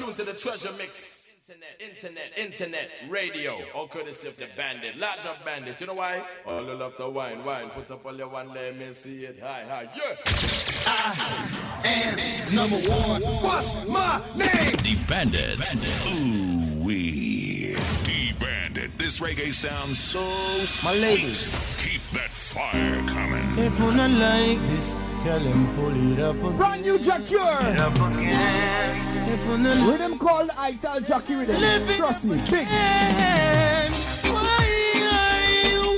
tuned 0.00 0.16
to 0.16 0.24
the 0.24 0.32
treasure 0.32 0.72
mix. 0.78 1.18
Internet, 1.50 1.80
internet, 1.80 2.38
internet, 2.38 2.90
radio, 3.08 3.58
all 3.74 3.88
courtesy 3.88 4.28
of 4.28 4.36
the 4.36 4.46
bandit, 4.56 4.96
large 4.96 5.26
of 5.26 5.44
bandit. 5.44 5.80
You 5.80 5.88
know 5.88 5.94
why? 5.94 6.22
All 6.46 6.64
you 6.64 6.74
love 6.74 6.96
to 6.96 7.08
wine, 7.08 7.44
wine. 7.44 7.70
Put 7.70 7.90
up 7.90 8.06
all 8.06 8.14
your 8.14 8.28
one, 8.28 8.54
let 8.54 8.78
me 8.78 8.92
see 8.92 9.24
it. 9.24 9.40
Hi, 9.42 9.64
hi, 9.68 9.88
yeah. 9.96 10.14
I 10.86 11.82
am 11.84 12.54
number 12.54 12.76
one. 12.88 13.42
What's 13.42 13.74
my 13.86 14.22
name? 14.36 14.76
The 14.76 14.96
Bandit. 15.08 15.58
Ooh 16.14 16.84
wee. 16.84 17.74
The 18.04 18.32
Bandit. 18.38 18.96
This 18.96 19.20
reggae 19.20 19.52
sounds 19.52 19.98
so 19.98 20.20
My 20.86 20.96
ladies. 21.00 21.50
Keep 21.78 22.02
that 22.12 22.30
fire 22.30 23.04
coming. 23.08 23.44
If 23.58 23.76
you 23.78 23.92
not 23.92 24.10
like 24.12 24.66
this, 24.68 24.94
tell 25.24 25.40
him 25.40 25.74
pull 25.74 26.12
it 26.12 26.20
up 26.22 26.36
again. 26.36 26.56
Brand 26.56 26.82
new 26.82 26.98
Jah 26.98 27.20
Cure. 27.26 27.40
Up 27.42 28.14
again. 28.14 29.09
If 29.32 29.46
you 29.46 29.58
not 29.58 29.88
Rhythm 29.88 30.18
called 30.18 30.50
Ital 30.58 31.00
Jockey 31.02 31.36
Rhythm. 31.36 31.60
Trust 31.96 32.24
me, 32.24 32.36
big. 32.50 32.66
again. 32.66 33.92
Why 34.24 34.66
are 35.12 35.68
you 35.68 35.96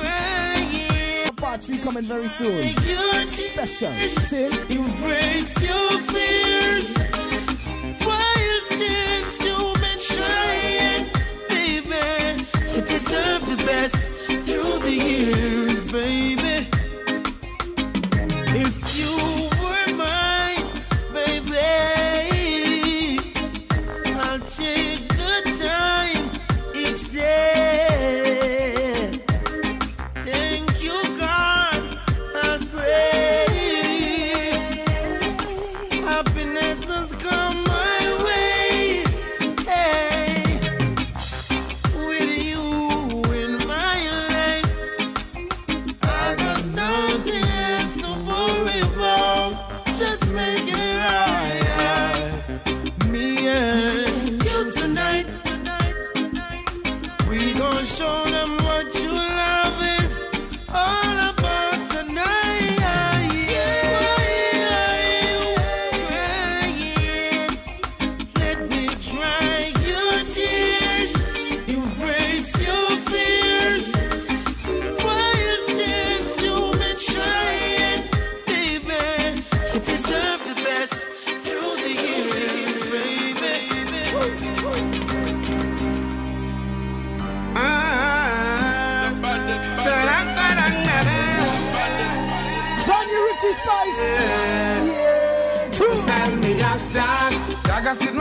crying? 0.00 1.34
Part 1.36 1.62
3 1.62 1.78
coming 1.78 2.02
very 2.02 2.26
soon. 2.26 2.76
Special. 3.24 3.92
Sin. 4.22 4.52
Embrace 4.68 5.62
your 5.62 6.00
fears. 6.00 7.01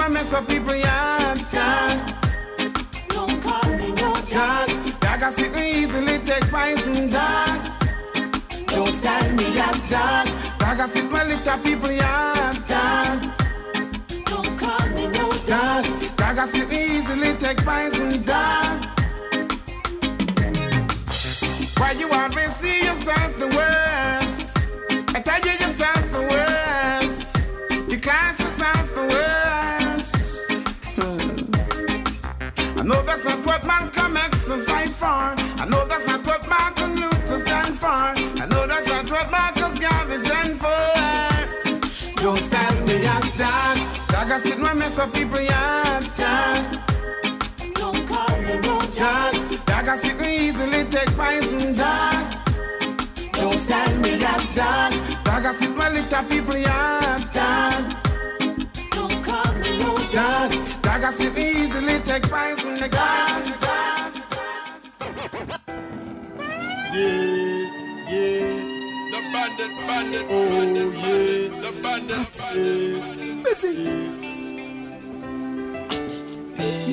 Sit 0.02 0.10
my 0.10 0.14
mess 0.14 0.34
up 0.34 0.48
people 0.48 0.76
yard. 0.76 1.38
Don't 3.10 3.40
call 3.40 3.70
me 3.78 3.92
no 3.92 4.14
God. 4.32 5.00
Dagger 5.00 5.32
sit 5.36 5.54
me 5.54 5.84
easily 5.84 6.18
take 6.26 6.44
poison 6.50 7.08
dog. 7.08 7.62
Don't 8.66 8.92
stand 8.92 9.38
me 9.38 9.46
as 9.60 9.82
dog. 9.92 10.28
Dagger 10.58 10.88
sit 10.92 11.12
my 11.12 11.24
little 11.24 11.58
people 11.60 11.92
yard. 11.92 12.58
Don't 14.26 14.58
call 14.58 14.88
me 14.90 15.06
no 15.06 15.32
Dog. 15.46 15.86
Dagger 16.18 16.48
sit 16.52 16.68
me 16.68 16.98
easily 16.98 17.36
take 17.36 17.60
poison 17.64 18.24
dog. 18.24 18.88
Why 21.78 21.92
you 21.92 22.12
always 22.12 22.56
see 22.56 22.86
yourself 22.86 23.38
the 23.38 23.48
worst? 23.56 23.81
Marcus 39.32 39.78
Garvey 39.80 40.18
stand 40.26 40.60
for. 40.60 42.22
Don't 42.22 42.40
stand 42.40 42.86
me 42.86 42.96
as 43.16 43.32
dog. 43.38 43.78
I 44.32 44.40
my 44.60 44.74
mess 44.74 44.98
up 44.98 45.14
people 45.14 45.42
yard. 45.42 46.06
Don't 47.74 48.08
call 48.08 48.38
me 48.42 48.58
no 48.58 48.80
dog. 49.02 49.34
Dog, 49.66 49.88
I 49.88 49.98
me 50.20 50.48
easily 50.48 50.86
take 50.86 51.12
poison. 51.18 51.76
As 54.34 54.46
dog. 54.56 54.94
dog, 56.10 56.30
yard. 56.58 57.22
Dog, 57.34 57.84
dog. 60.14 60.42
The 68.12 68.61
bandit, 69.32 69.72
bandit, 69.88 70.26
oh, 70.30 70.46
bandit, 70.50 70.94
bandit, 70.94 71.62
the 71.62 71.72
bandit, 71.82 72.38
bandit. 72.38 73.44
Busy. 73.44 74.22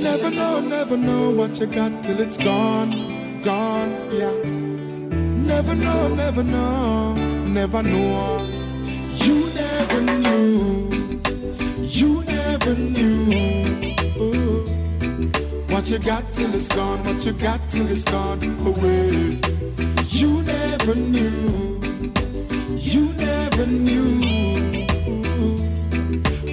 Never 0.03 0.31
know, 0.31 0.61
never 0.61 0.97
know 0.97 1.31
what 1.31 1.59
you 1.59 1.67
got 1.67 2.05
till 2.05 2.21
it's 2.21 2.37
gone, 2.37 2.91
gone, 3.43 3.91
yeah. 4.13 4.33
Never 5.53 5.75
know, 5.75 6.15
never 6.15 6.45
know, 6.45 7.15
never 7.47 7.83
know. 7.83 8.49
You 9.17 9.51
never 9.55 10.01
knew, 10.01 10.89
you 11.83 12.23
never 12.25 12.75
knew. 12.75 13.33
Ooh. 14.23 14.65
What 15.73 15.91
you 15.91 15.99
got 15.99 16.33
till 16.33 16.55
it's 16.55 16.69
gone, 16.69 17.03
what 17.05 17.25
you 17.25 17.33
got 17.33 17.67
till 17.69 17.89
it's 17.89 18.05
gone 18.05 18.43
away. 18.67 19.41
You 20.09 20.43
never 20.43 20.95
knew, 20.95 21.68
you. 23.67 24.87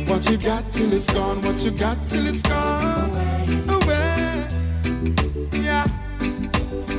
What 0.07 0.27
you 0.29 0.37
got 0.37 0.71
till 0.71 0.91
it's 0.91 1.05
gone, 1.05 1.41
what 1.41 1.63
you 1.63 1.71
got 1.71 1.97
till 2.07 2.25
it's 2.25 2.41
gone 2.41 3.11
away. 3.69 4.47
Yeah. 5.51 5.85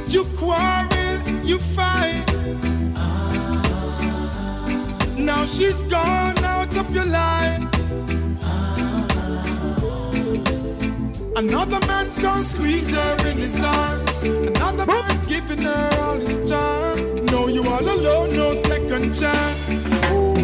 You 0.07 0.25
quarrel, 0.37 1.29
you 1.45 1.59
fight. 1.75 2.25
Now 5.19 5.45
she's 5.47 5.83
gone 5.85 6.39
out 6.45 6.77
of 6.77 6.95
your 6.95 7.07
life. 7.07 7.63
Another 11.37 11.81
man's 11.87 12.19
gonna 12.21 12.45
squeeze 12.45 12.91
her 12.91 13.29
in 13.29 13.39
his 13.39 13.59
arms. 13.61 14.06
Another 14.29 14.87
man 14.87 15.25
giving 15.27 15.63
her 15.63 15.91
all 16.01 16.19
his 16.19 16.51
charm. 16.51 17.27
No, 17.27 17.47
you 17.49 17.63
all 17.63 17.81
alone, 17.81 18.31
no 18.31 18.61
second 18.63 19.15
chance. 19.15 19.87
Oh, 20.11 20.35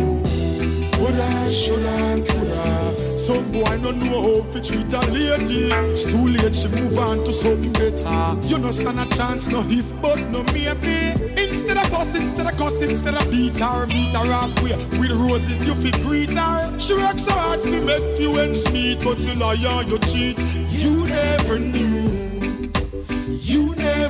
woulda, 0.98 1.50
shoulda, 1.50 2.24
coulda. 2.26 3.18
Some 3.18 3.50
boy 3.52 3.76
no 3.78 3.90
know 3.90 4.42
how 4.42 4.52
to 4.52 4.60
treat 4.60 4.92
a 4.92 5.00
lady. 5.12 5.70
It's 5.72 6.04
too 6.04 6.28
late, 6.28 6.54
she 6.54 6.68
move 6.68 6.98
on 6.98 7.18
to 7.24 7.32
something 7.32 7.72
better. 7.72 8.48
You 8.48 8.58
no 8.58 8.70
stand 8.70 9.00
a 9.00 9.06
chance, 9.16 9.48
no 9.48 9.64
if 9.68 9.86
but 10.00 10.18
no 10.30 10.42
maybe. 10.44 11.12
Instead 11.40 11.78
of 11.78 11.88
fuss, 11.88 12.14
instead 12.14 12.46
of 12.46 12.56
cuss, 12.56 12.80
instead 12.82 13.14
of 13.14 13.30
beat 13.30 13.56
her, 13.58 13.86
meet 13.86 14.14
her 14.14 14.24
halfway. 14.26 14.76
With 14.98 15.12
roses, 15.12 15.66
you 15.66 15.74
fit 15.76 15.94
greet 16.02 16.30
her. 16.30 16.78
She 16.78 16.94
works 16.94 17.24
so 17.24 17.32
hard 17.32 17.62
to 17.64 17.80
make 17.80 18.16
few 18.16 18.36
ends 18.38 18.64
meet, 18.72 19.02
but 19.02 19.18
you 19.18 19.34
liar, 19.34 19.82
you 19.84 19.98
cheat. 20.00 20.38
You 20.70 21.04
never 21.04 21.58
knew 21.58 22.11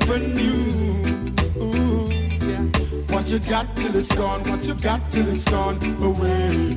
never 0.06 0.18
knew. 0.18 1.02
What 3.08 3.28
you 3.30 3.38
got 3.38 3.76
till 3.76 3.96
it's 3.96 4.12
gone, 4.12 4.42
what 4.44 4.66
you 4.66 4.74
got 4.74 5.10
till 5.10 5.28
it's 5.28 5.44
gone 5.44 5.78
away. 6.02 6.76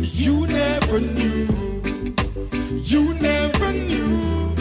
You 0.00 0.46
never 0.46 1.00
knew. 1.00 1.48
You 2.82 3.14
never 3.14 3.72
knew. 3.72 4.54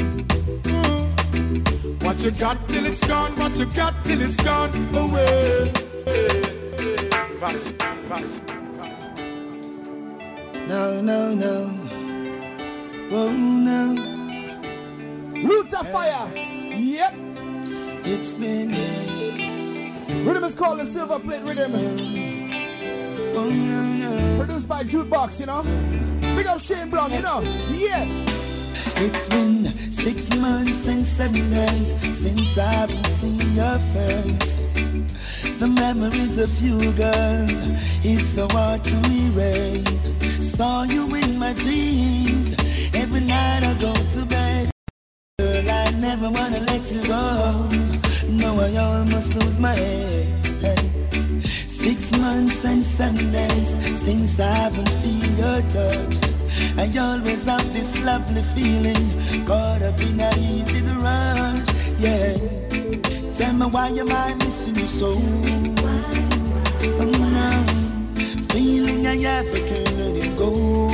What 2.01 2.23
you 2.23 2.31
got 2.31 2.67
till 2.67 2.85
it's 2.85 3.05
gone, 3.07 3.35
what 3.35 3.57
you 3.57 3.65
got 3.65 4.03
till 4.03 4.21
it's 4.21 4.37
gone 4.37 4.71
away. 4.95 5.71
Vice, 7.39 7.67
vice, 7.67 8.03
vice. 8.09 8.39
No, 10.67 11.01
no, 11.01 11.33
no. 11.33 11.67
Whoa, 13.09 13.31
no. 13.31 13.81
Root 15.47 15.73
of 15.73 15.87
fire. 15.91 16.52
It's 18.05 18.33
been. 18.33 18.69
Rhythm 20.25 20.43
is 20.43 20.55
called 20.55 20.79
the 20.79 20.85
Silver 20.85 21.19
Plate 21.19 21.41
Rhythm. 21.43 21.73
Oh, 23.35 23.49
no, 23.49 23.83
no. 23.83 24.37
Produced 24.37 24.67
by 24.67 24.83
Jukebox, 24.83 25.39
you 25.39 25.45
know. 25.45 25.63
Big 26.35 26.45
up 26.47 26.59
Shane 26.59 26.89
Brown, 26.89 27.13
you 27.13 27.21
know. 27.21 27.39
Yeah. 27.71 28.05
It's 28.97 29.27
been 29.29 29.91
six 29.91 30.29
months 30.35 30.85
and 30.85 31.07
seven 31.07 31.49
days 31.49 31.95
since 32.17 32.57
I've 32.57 32.91
seen 33.07 33.55
your 33.55 33.79
face. 33.93 34.57
The 35.59 35.67
memories 35.67 36.37
of 36.37 36.61
you, 36.61 36.91
girl, 36.91 37.49
is 38.03 38.27
so 38.27 38.49
hard 38.49 38.83
to 38.83 38.95
erase. 39.05 40.09
Saw 40.55 40.83
you 40.83 41.15
in 41.15 41.39
my 41.39 41.53
dreams 41.53 42.53
every 42.93 43.21
night 43.21 43.63
I 43.63 43.73
go 43.79 43.93
to 43.93 44.25
bed. 44.25 44.72
Never 46.03 46.29
wanna 46.29 46.59
let 46.59 46.91
you 46.91 47.01
go. 47.03 47.69
No, 48.27 48.59
I 48.59 48.75
almost 48.75 49.33
lose 49.35 49.57
my 49.57 49.73
head. 49.73 50.77
Six 51.65 52.11
months 52.11 52.65
and 52.65 52.83
seven 52.83 53.31
days 53.31 53.69
since 53.97 54.37
I 54.37 54.51
haven't 54.51 54.89
feel 54.99 55.25
your 55.41 55.61
touch. 55.69 56.15
I 56.77 56.91
always 56.99 57.45
have 57.45 57.71
this 57.71 57.97
lovely 58.03 58.43
feeling 58.53 59.45
caught 59.45 59.81
up 59.81 59.97
in 60.01 60.19
a 60.19 60.35
heated 60.35 60.89
rush. 61.01 61.69
Yeah. 61.97 62.35
Tell 63.33 63.53
me 63.53 63.67
why 63.67 63.87
am 63.87 64.11
I 64.11 64.33
missing 64.33 64.75
you 64.75 64.87
so? 64.87 65.15
Feeling 68.51 69.07
I 69.07 69.15
have 69.15 69.49
to 69.53 69.59
can't 69.69 69.97
let 69.97 70.15
it 70.17 70.37
go. 70.37 70.92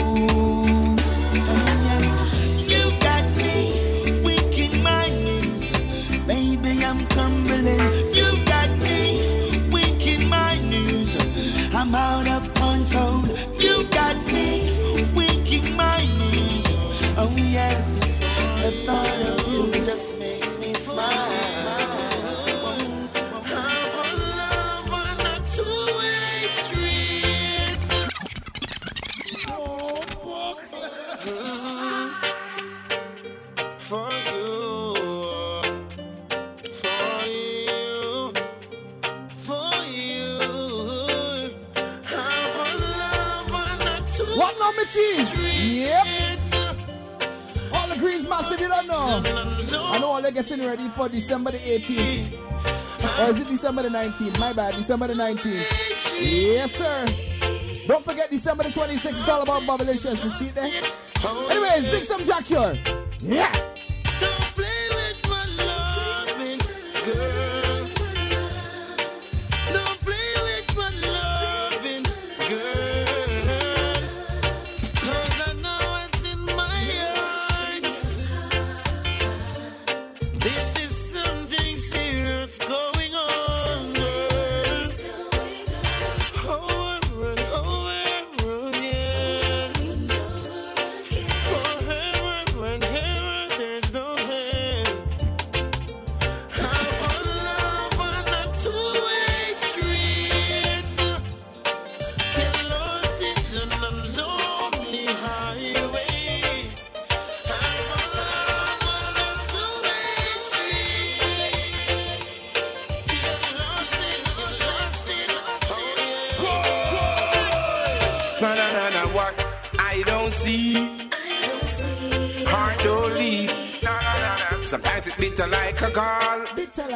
I 48.91 49.97
know 49.99 50.07
all 50.07 50.21
they're 50.21 50.31
getting 50.31 50.65
ready 50.65 50.87
for 50.89 51.09
December 51.09 51.51
the 51.51 51.57
18th. 51.57 52.33
Or 53.19 53.31
is 53.31 53.41
it 53.41 53.47
December 53.47 53.83
the 53.83 53.89
19th? 53.89 54.39
My 54.39 54.53
bad, 54.53 54.75
December 54.75 55.07
the 55.07 55.13
19th. 55.13 56.21
Yes, 56.21 56.75
sir. 56.75 57.85
Don't 57.87 58.03
forget 58.03 58.29
December 58.29 58.63
the 58.63 58.69
26th, 58.69 59.09
it's 59.09 59.29
all 59.29 59.41
about 59.41 59.61
Bubblicious. 59.63 60.23
You 60.23 60.29
see 60.29 60.45
it 60.45 60.55
there? 60.55 60.71
Anyways, 61.49 61.85
dig 61.85 62.03
some 62.03 62.23
Jack. 62.23 62.49
Yeah. 63.19 63.68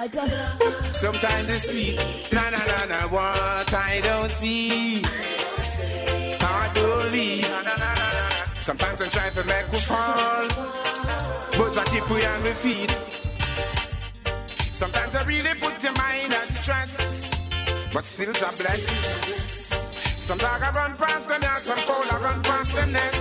Like 0.04 0.16
a. 0.16 0.30
sometimes 0.94 1.50
it's 1.50 1.70
sweet. 1.70 1.98
Na 2.34 2.50
na 2.50 2.62
na 2.72 2.80
na, 2.92 3.00
what 3.08 3.74
I 3.74 4.02
don't 4.04 4.30
see, 4.30 5.02
heart 6.44 6.76
don't 6.76 7.12
leave. 7.12 7.48
Sometimes 8.60 9.02
I 9.02 9.08
try 9.16 9.30
to 9.38 9.44
make 9.46 9.68
we 9.72 9.78
fall, 9.78 10.48
but 11.58 11.78
I 11.82 11.84
keep 11.92 12.06
we 12.10 12.26
on 12.26 12.44
my 12.44 12.54
feet. 12.64 12.92
Sometimes 14.74 15.16
I 15.16 15.24
really 15.24 15.54
put 15.64 15.76
your 15.84 15.94
mind 15.94 16.34
at 16.34 16.48
stress, 16.60 16.92
but 17.94 18.04
still 18.04 18.32
I 18.48 18.52
bless. 18.60 18.84
Some 20.28 20.38
dog 20.38 20.62
I 20.62 20.72
run 20.72 20.98
past 20.98 21.28
the 21.28 21.38
nest, 21.38 21.64
some 21.64 21.78
fowl 21.88 22.08
I 22.12 22.18
run 22.24 22.44
past 22.44 22.76
the 22.76 22.86
nest. 22.88 23.13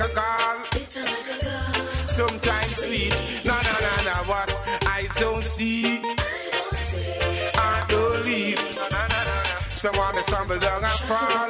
Bitter 0.00 1.02
like 1.02 1.40
a 1.40 1.44
gall. 1.44 1.74
Sometimes 2.08 2.76
sweet. 2.76 3.14
Na 3.44 3.60
na 3.62 3.74
na 3.80 4.02
na. 4.04 4.14
What 4.28 4.50
I 4.86 5.08
don't 5.18 5.44
see. 5.44 6.00
I 7.54 7.84
don't 7.88 8.24
leave. 8.24 8.58
So 9.74 9.90
when 9.92 10.14
me 10.16 10.22
stumble 10.22 10.58
down 10.58 10.84
and 10.84 10.92
fall, 10.92 11.48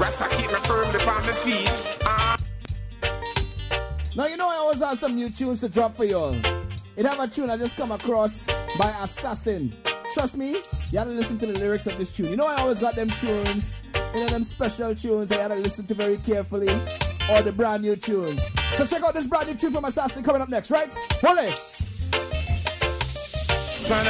Rasta 0.00 0.28
keep 0.36 0.48
me 0.48 0.60
firmly 0.64 1.00
on 1.00 1.26
my 1.26 1.32
feet. 1.44 1.98
Ah. 2.04 2.36
Now 4.16 4.26
you 4.26 4.36
know 4.36 4.48
I 4.48 4.56
always 4.56 4.80
have 4.80 4.98
some 4.98 5.14
new 5.14 5.28
tunes 5.30 5.60
to 5.60 5.68
drop 5.68 5.92
for 5.94 6.04
y'all. 6.04 6.34
It 6.96 7.06
have 7.06 7.20
a 7.20 7.26
tune 7.26 7.50
I 7.50 7.56
just 7.56 7.76
come 7.76 7.92
across 7.92 8.46
by 8.78 8.94
Assassin. 9.02 9.74
Trust 10.14 10.36
me, 10.36 10.52
you 10.52 10.92
gotta 10.92 11.10
listen 11.10 11.38
to 11.38 11.46
the 11.46 11.58
lyrics 11.58 11.86
of 11.86 11.98
this 11.98 12.16
tune. 12.16 12.30
You 12.30 12.36
know 12.36 12.46
I 12.46 12.54
always 12.56 12.78
got 12.78 12.94
them 12.94 13.10
tunes, 13.10 13.74
you 14.14 14.20
know 14.20 14.28
them 14.28 14.44
special 14.44 14.94
tunes 14.94 15.28
that 15.28 15.42
you 15.42 15.48
gotta 15.48 15.60
listen 15.60 15.86
to 15.86 15.94
very 15.94 16.18
carefully, 16.18 16.68
or 17.30 17.42
the 17.42 17.52
brand 17.52 17.82
new 17.82 17.96
tunes. 17.96 18.42
So 18.74 18.84
check 18.84 19.02
out 19.04 19.14
this 19.14 19.26
brand 19.26 19.48
new 19.48 19.54
tune 19.54 19.72
from 19.72 19.84
Assassin 19.84 20.22
coming 20.22 20.42
up 20.42 20.48
next, 20.48 20.70
right? 20.70 20.96
Wale! 21.22 21.52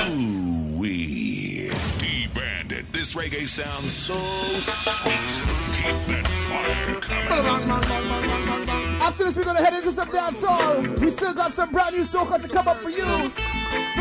Ooh, 0.09 0.78
we 0.78 1.71
D-Bandit. 1.99 2.92
This 2.92 3.14
reggae 3.14 3.47
sounds 3.47 3.92
so 3.92 4.14
sweet. 4.59 5.42
Keep 5.75 6.06
that 6.06 6.26
fire 6.26 7.00
coming. 7.00 7.28
After 9.02 9.25
this, 9.25 9.37
we're 9.37 9.44
gonna 9.44 9.62
head 9.62 9.75
into 9.75 9.92
some 9.92 10.11
dance 10.11 10.42
hall. 10.44 10.80
We 10.80 11.11
still 11.11 11.35
got 11.35 11.52
some 11.52 11.71
brand 11.71 11.94
new 11.94 12.02
soca 12.02 12.40
to 12.42 12.49
come 12.49 12.68
up 12.68 12.78
for 12.78 12.90
you. 12.90 13.30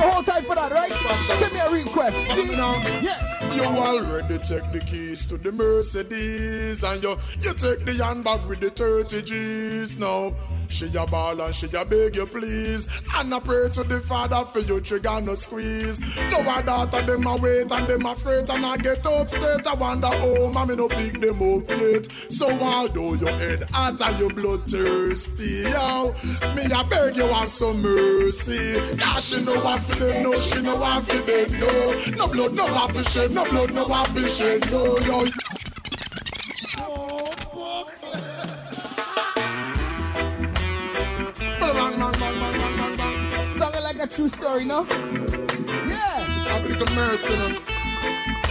Hold 0.03 0.25
tight 0.25 0.43
for 0.43 0.55
that, 0.55 0.71
right? 0.71 0.91
Send 1.37 1.53
me 1.53 1.59
a 1.59 1.83
request. 1.83 2.17
See? 2.31 2.55
Yes. 2.55 3.55
You 3.55 3.63
already 3.63 4.37
take 4.39 4.71
the 4.71 4.79
keys 4.85 5.25
to 5.27 5.37
the 5.37 5.51
Mercedes 5.51 6.83
and 6.83 7.03
you 7.03 7.17
you 7.39 7.53
take 7.53 7.85
the 7.85 8.03
handbag 8.03 8.45
with 8.47 8.61
the 8.61 8.71
30 8.71 9.21
G's 9.21 9.99
now. 9.99 10.33
She 10.69 10.87
a 10.97 11.05
ball 11.05 11.39
and 11.39 11.53
she 11.53 11.67
a 11.67 11.85
beg 11.85 12.15
you 12.15 12.25
please. 12.25 12.89
And 13.15 13.31
I 13.31 13.39
pray 13.39 13.69
to 13.69 13.83
the 13.83 13.99
Father 13.99 14.43
for 14.45 14.59
you 14.59 14.81
trigger 14.81 15.21
no 15.21 15.35
squeeze. 15.35 15.99
No 16.31 16.39
a 16.39 16.63
daughter 16.63 17.01
them 17.03 17.27
a 17.27 17.35
wait 17.37 17.71
and 17.71 17.87
them 17.87 18.05
afraid 18.07 18.49
and 18.49 18.65
I 18.65 18.77
get 18.77 19.05
upset. 19.05 19.67
I 19.67 19.75
wonder 19.75 20.09
oh 20.11 20.49
mommy 20.51 20.75
no 20.75 20.87
pick 20.87 21.21
them 21.21 21.43
up 21.43 21.69
yet. 21.69 22.11
So 22.29 22.49
although 22.59 23.13
your 23.13 23.29
head 23.33 23.69
hot 23.69 24.01
and 24.01 24.19
your 24.19 24.31
blood 24.31 24.67
thirsty, 24.69 25.69
yo, 25.69 26.15
me 26.55 26.63
I 26.73 26.83
beg 26.89 27.17
you 27.17 27.27
have 27.27 27.49
some 27.49 27.83
mercy. 27.83 28.97
Cause 28.97 29.25
she 29.29 29.41
know 29.43 29.59
what 29.59 29.79
for 29.81 29.92
them, 29.95 30.23
no 30.23 30.39
she 30.39 30.61
know 30.61 30.75
what 30.77 31.03
for 31.03 31.17
them, 31.17 31.59
no. 31.59 31.67
No 32.17 32.27
blood, 32.27 32.53
no 32.55 32.65
happy 32.67 33.03
shed, 33.03 33.31
no 33.31 33.43
blood, 33.49 33.73
no 33.73 33.85
happy 33.85 34.23
shed, 34.27 34.71
no 34.71 34.97
yo. 34.99 35.25
Sounding 43.47 43.83
like 43.83 43.99
a 43.99 44.07
true 44.07 44.27
story, 44.27 44.65
no? 44.65 44.85
Yeah. 45.87 46.45
Have 46.47 46.65
a 46.65 46.67
little 46.67 46.95
mercy, 46.95 47.37
no? 47.37 47.47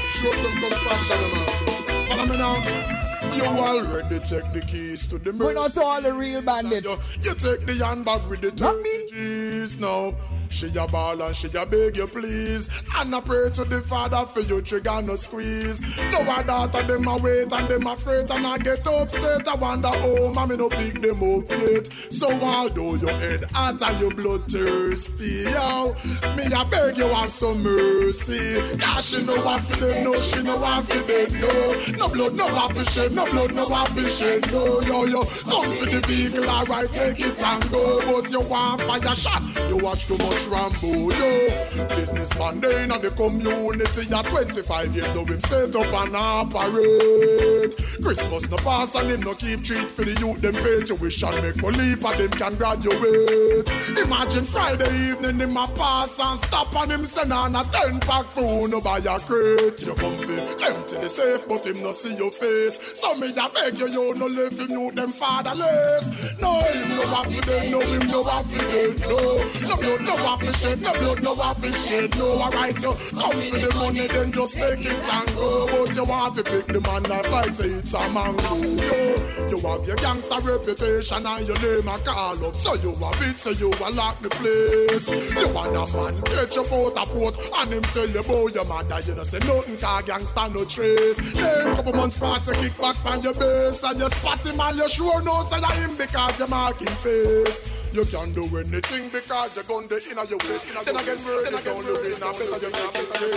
Show 0.09 0.33
some 0.33 0.53
compassion, 0.53 1.21
man. 1.33 2.09
Follow 2.09 2.27
me 2.27 2.37
now. 2.39 2.93
You 3.35 3.45
already 3.45 4.19
take 4.21 4.53
the 4.53 4.63
keys 4.67 5.07
to 5.09 5.19
the 5.19 5.33
We're 5.33 5.55
not 5.55 5.77
all 5.79 6.03
the 6.03 6.13
real 6.13 6.43
bandits. 6.43 6.87
You, 6.87 6.97
you 7.23 7.35
take 7.35 7.67
the 7.67 7.85
handbag 7.85 8.29
with 8.29 8.43
the 8.43 8.51
30 8.51 9.11
G's 9.11 9.81
now. 9.81 10.15
She 10.53 10.69
a 10.77 10.87
ball 10.87 11.21
and 11.23 11.35
she 11.35 11.49
a 11.57 11.65
beg 11.65 11.97
you 11.97 12.07
please. 12.07 12.69
And 12.97 13.15
I 13.15 13.21
pray 13.23 13.49
to 13.51 13.65
the 13.65 13.81
Father 13.81 14.27
for 14.27 14.41
you 14.41 14.61
trigger 14.61 15.01
no 15.01 15.15
squeeze. 15.17 15.81
No 16.13 16.21
a 16.21 16.45
daughter 16.45 16.83
them 16.83 17.09
a 17.09 17.17
wait 17.17 17.51
and 17.51 17.69
them 17.69 17.87
afraid 17.87 18.31
and 18.31 18.47
I 18.47 18.59
get 18.59 18.87
upset. 18.87 19.49
I 19.49 19.55
wonder 19.55 19.89
oh 19.91 20.31
mommy 20.33 20.59
no 20.59 20.69
pick 20.69 21.01
them 21.01 21.23
up 21.23 21.51
yet. 21.51 21.91
So 22.11 22.31
although 22.41 22.97
your 22.97 23.13
head 23.13 23.45
hot 23.53 23.81
and 23.81 24.01
your 24.01 24.11
blood 24.11 24.45
thirsty, 24.51 25.45
yo, 25.51 25.97
me 26.37 26.45
a 26.45 26.65
beg 26.67 26.99
you 26.99 27.09
have 27.09 27.31
some 27.31 27.63
mercy. 27.63 28.77
Cause 28.79 29.09
she 29.09 29.23
know 29.23 29.41
what 29.41 29.63
for 29.63 29.77
them, 29.77 30.05
no 30.05 30.21
she 30.21 30.43
know 30.43 30.59
what 30.59 30.85
for 30.85 30.99
them, 30.99 31.41
no. 31.41 31.99
No 31.99 32.09
blood, 32.09 32.37
no 32.37 32.47
happy 32.47 32.85
shed, 32.85 33.13
no 33.13 33.25
blood, 33.31 33.55
no 33.55 33.67
happy 33.67 34.05
shed, 34.05 34.53
no 34.53 34.81
yo 34.83 35.07
yo. 35.07 35.25
Come 35.25 35.75
for 35.77 35.87
the 35.87 36.03
vehicle, 36.07 36.49
alright, 36.49 36.89
take 36.91 37.21
it 37.21 37.43
and 37.43 37.71
go. 37.71 38.01
But 38.05 38.31
you 38.31 38.41
want 38.43 38.83
fire 38.83 39.15
shot, 39.15 39.43
you 39.71 39.79
watch 39.79 40.07
too 40.07 40.19
much 40.19 40.42
Rambo, 40.47 41.11
yo. 41.11 41.63
Businessman, 41.89 42.61
they 42.61 42.83
in 42.85 42.91
the 42.91 43.11
community 43.17 44.15
at 44.15 44.25
25 44.27 44.95
years, 44.95 45.11
though 45.13 45.25
him 45.25 45.41
set 45.41 45.75
up 45.75 45.93
and 45.93 46.17
operate. 46.17 47.77
Christmas 48.03 48.51
no 48.51 48.57
pass 48.59 48.95
and 48.95 49.11
him 49.11 49.21
no 49.21 49.35
keep 49.35 49.63
treat 49.63 49.89
for 49.89 50.05
the 50.05 50.13
youth, 50.21 50.41
them 50.41 50.55
pay 50.55 50.83
tuition, 50.85 51.35
make 51.43 51.57
believe 51.57 52.05
and 52.05 52.19
them 52.19 52.31
can 52.31 52.55
graduate. 52.57 53.69
Imagine 53.99 54.45
Friday 54.45 54.91
evening, 55.09 55.41
him 55.41 55.57
a 55.57 55.67
pass 55.77 56.19
and 56.19 56.39
stop 56.41 56.75
and 56.77 56.93
him 56.93 57.05
send 57.05 57.33
on 57.33 57.55
a 57.55 57.63
10 57.65 58.01
pack 58.01 58.25
food, 58.27 58.71
no 58.71 58.81
buy 58.81 58.99
a 58.99 59.19
crate. 59.21 59.81
You 59.81 59.95
come 59.95 60.19
fi 60.19 60.35
empty 60.67 60.97
the 60.99 61.09
safe, 61.09 61.49
but 61.49 61.67
him 61.67 61.83
no 61.83 61.93
see 61.93 62.15
your 62.17 62.31
face. 62.31 63.01
So 63.01 63.15
me 63.17 63.31
a 63.31 63.49
beg 63.49 63.79
you, 63.79 63.89
you 63.89 64.15
no 64.19 64.27
live 64.27 64.59
him, 64.59 64.71
you 64.71 64.91
them 64.93 65.11
fatherless. 65.11 66.41
No, 66.41 66.61
him 66.61 66.89
no 66.97 67.07
have 67.07 67.47
them, 67.47 67.71
no, 67.71 67.81
him 67.81 68.07
no 68.09 68.23
have 68.25 68.51
them, 68.51 68.97
no. 69.09 69.69
No 69.69 69.77
blood, 69.77 70.01
no 70.03 70.17
for 70.37 70.53
shed, 70.53 70.81
no 70.81 70.93
blood, 70.93 71.23
no 71.23 71.35
for 71.35 71.73
shed, 71.73 72.17
no. 72.19 72.33
Alright, 72.33 72.75
you 72.83 72.93
come 72.93 73.33
for 73.33 73.59
the 73.59 73.75
money, 73.77 74.07
then 74.07 74.33
just 74.33 74.55
take 74.55 74.85
it 74.85 75.09
and 75.13 75.29
go. 75.35 75.67
But 75.67 75.95
you 75.95 76.05
want 76.05 76.37
to 76.37 76.43
pick 76.43 76.67
the 76.67 76.81
man 76.81 77.03
that 77.05 77.27
fight, 77.27 77.55
say 77.57 77.67
it's 77.67 77.95
a 77.95 78.09
mango, 78.11 78.57
yo. 78.57 79.49
You 79.51 79.59
have 79.69 79.87
your 79.87 79.97
gangster 79.97 80.41
reputation 80.41 81.27
and 81.27 81.47
your 81.47 81.59
name 81.61 81.89
a 81.89 81.99
call 81.99 82.45
up. 82.47 82.57
So 82.57 82.75
you 82.77 82.95
have 82.97 83.23
it, 83.23 83.37
so 83.37 83.51
you 83.51 83.73
a 83.73 83.89
lock 83.91 84.19
the 84.19 84.31
place. 84.31 85.09
You 85.09 85.49
want 85.55 85.77
a 85.77 85.85
man, 85.97 86.23
catch 86.23 86.55
your 86.57 86.65
boat 86.65 86.97
a 86.97 87.05
port, 87.07 87.37
and 87.59 87.71
him 87.71 87.83
tell 87.83 88.09
you 88.09 88.21
about 88.21 88.55
your 88.55 88.65
mother, 88.65 89.01
you 89.01 89.15
don't 89.15 89.25
say 89.25 89.39
nothing, 89.41 89.77
car 89.77 90.03
gangster 90.03 90.49
no 90.53 90.65
trace. 90.65 91.17
Then 91.33 91.77
couple 91.77 91.93
months 91.95 92.19
pass, 92.19 92.47
you 92.47 92.55
kick 92.55 92.79
back 92.79 93.05
on 93.05 93.23
your 93.23 93.35
base, 93.35 93.83
and 93.83 93.99
you 94.01 94.09
spot 94.09 94.47
him 94.47 94.61
and 94.61 94.77
you 94.77 94.89
sure 94.89 95.23
no 95.23 95.45
say 95.45 95.61
him 95.81 95.97
because 95.97 96.39
you 96.39 96.47
mark 96.47 96.79
him 96.79 96.95
face. 97.03 97.82
You 97.93 98.05
can 98.07 98.33
do 98.33 98.45
anything 98.57 99.11
because 99.11 99.55
you're 99.55 99.65
going 99.65 99.87
to 99.89 99.97
inner 100.11 100.25
your 100.25 100.39
waist. 100.39 100.85
Then 100.85 100.97
again, 100.97 101.19
word 101.27 101.53
is 101.53 101.67
only 101.69 101.93
win 101.93 102.17
a 102.17 102.33
better 102.33 102.57
you 102.57 102.73
can't 102.73 102.95
be. 102.95 103.29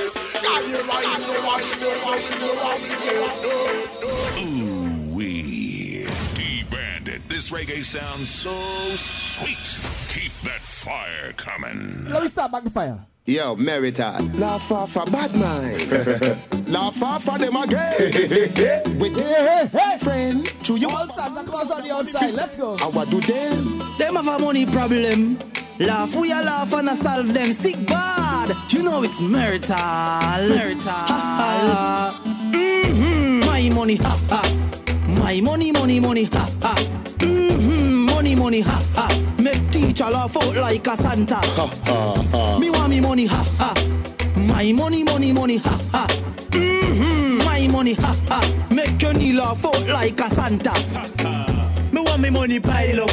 God, 0.42 0.62
you're 0.72 0.84
right, 0.88 1.12
you 1.20 1.36
want 1.44 1.64
to 1.64 1.76
do, 1.80 1.90
want 2.06 2.24
to 2.24 2.40
do, 2.40 2.50
want 2.64 2.80
to 2.82 2.96
no, 3.44 3.56
no. 4.02 4.12
Ooh 4.42 5.16
wee. 5.16 6.08
D 6.34 6.64
Bandit. 6.70 7.28
This 7.30 7.52
reggae 7.52 7.84
sounds 7.84 8.30
so 8.30 8.56
sweet. 8.96 9.78
Keep 10.10 10.32
that 10.44 10.62
fire 10.62 11.34
coming. 11.34 12.06
Let 12.06 12.24
me 12.24 12.30
start 12.30 12.52
back 12.52 12.64
the 12.64 12.70
fire. 12.70 13.06
Yo, 13.28 13.56
Meritat. 13.56 14.38
Laugh 14.40 14.72
off 14.72 14.96
a 14.96 15.10
bad 15.10 15.34
mind. 15.36 16.70
Laugh 16.70 17.02
off 17.02 17.28
of 17.28 17.40
them 17.40 17.56
again. 17.56 19.00
With 19.00 19.18
Hey, 19.18 19.24
hey, 19.24 19.68
hey. 19.74 19.98
friend. 19.98 20.46
To 20.66 20.76
you. 20.76 20.88
All 20.90 21.08
Santa 21.08 21.44
Claus 21.44 21.72
on 21.72 21.84
the 21.84 21.92
outside. 21.92 22.34
Let's 22.36 22.56
go. 22.56 22.78
I 22.80 22.86
what 22.88 23.10
do 23.10 23.20
them? 23.22 23.80
Them 23.98 24.16
have 24.16 24.28
a 24.28 24.38
money 24.38 24.68
problem. 24.68 25.40
Laugh, 25.80 26.14
we 26.16 26.32
a 26.32 26.36
laugh 26.36 26.72
and 26.74 26.88
a 26.90 26.96
solve 26.96 27.34
them 27.34 27.52
sick 27.52 27.84
bad. 27.88 28.56
You 28.70 28.84
know 28.84 29.02
it's 29.02 29.20
marital. 29.20 29.76
Marital. 29.76 30.92
mm-hmm. 32.54 33.40
My 33.40 33.70
money, 33.74 33.96
ha 33.96 34.20
ha. 34.30 34.44
My 35.20 35.42
money, 35.42 35.72
money, 35.72 36.00
money, 36.00 36.26
ha 36.26 36.48
ha. 36.62 36.76
Mm-hmm. 37.18 38.05
Money, 38.36 38.44
money, 38.44 38.62
ha 38.62 38.84
ha. 38.96 39.36
Make 39.40 39.72
teacher 39.72 40.10
laugh 40.10 40.36
out 40.36 40.56
like 40.58 40.86
a 40.88 40.98
Santa. 40.98 41.36
Ha 41.36 41.68
ha 41.86 42.24
ha. 42.32 42.60
Me 42.60 42.70
want 42.70 42.90
me 42.90 43.00
money, 43.00 43.26
ha 43.26 43.44
ha. 43.58 43.74
My 44.36 44.74
money, 44.74 45.06
money, 45.06 45.32
money, 45.32 45.58
ha 45.58 45.80
ha. 45.94 46.08
Mm-hmm. 46.50 47.46
My 47.46 47.68
money, 47.70 47.94
ha 47.94 48.14
ha. 48.28 48.68
Make 48.72 49.02
your 49.02 49.14
knee 49.14 49.32
laugh 49.32 49.64
out 49.64 49.88
like 49.88 50.20
a 50.20 50.30
Santa. 50.30 50.72
Ha 50.72 51.08
ha. 51.20 51.72
Me 51.94 52.02
want 52.02 52.22
me 52.22 52.30
money 52.30 52.60
pile 52.60 53.04
up. 53.04 53.12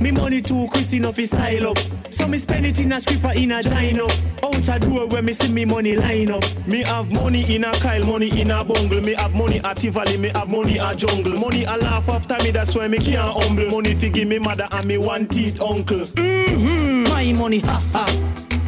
Me 0.00 0.12
money 0.12 0.40
too 0.40 0.68
Christy 0.72 0.98
enough 0.98 1.18
is 1.18 1.30
style 1.30 1.70
up. 1.70 1.78
So 2.20 2.28
me 2.28 2.36
spend 2.36 2.66
it 2.66 2.78
in 2.78 2.92
a 2.92 3.00
scripper 3.00 3.32
in 3.34 3.50
a 3.50 3.62
gino. 3.62 4.04
Out 4.44 4.68
a 4.68 4.78
door 4.78 5.06
where 5.06 5.22
me 5.22 5.32
see 5.32 5.50
me 5.50 5.64
money 5.64 5.96
line 5.96 6.30
up. 6.30 6.44
Me 6.66 6.82
have 6.82 7.10
money 7.10 7.42
in 7.54 7.64
a 7.64 7.72
Kyle, 7.72 8.04
money 8.04 8.28
in 8.38 8.50
a 8.50 8.62
bungle. 8.62 9.00
Me 9.00 9.14
have 9.14 9.34
money 9.34 9.58
at 9.64 9.78
Tivoli, 9.78 10.18
me 10.18 10.28
have 10.34 10.50
money 10.50 10.78
at 10.78 10.98
jungle. 10.98 11.32
Money 11.32 11.64
a 11.64 11.78
laugh 11.78 12.10
after 12.10 12.36
me, 12.44 12.50
that's 12.50 12.74
why 12.74 12.86
me 12.88 12.98
can't 12.98 13.42
humble. 13.42 13.70
Money 13.70 13.94
to 13.94 14.10
give 14.10 14.28
me 14.28 14.38
mother 14.38 14.68
and 14.70 14.86
me 14.86 14.98
one 14.98 15.26
teeth 15.28 15.62
uncle. 15.62 16.00
Mm-hmm. 16.00 17.04
My 17.04 17.32
money, 17.32 17.60
ha 17.60 17.82
ha. 17.92 18.04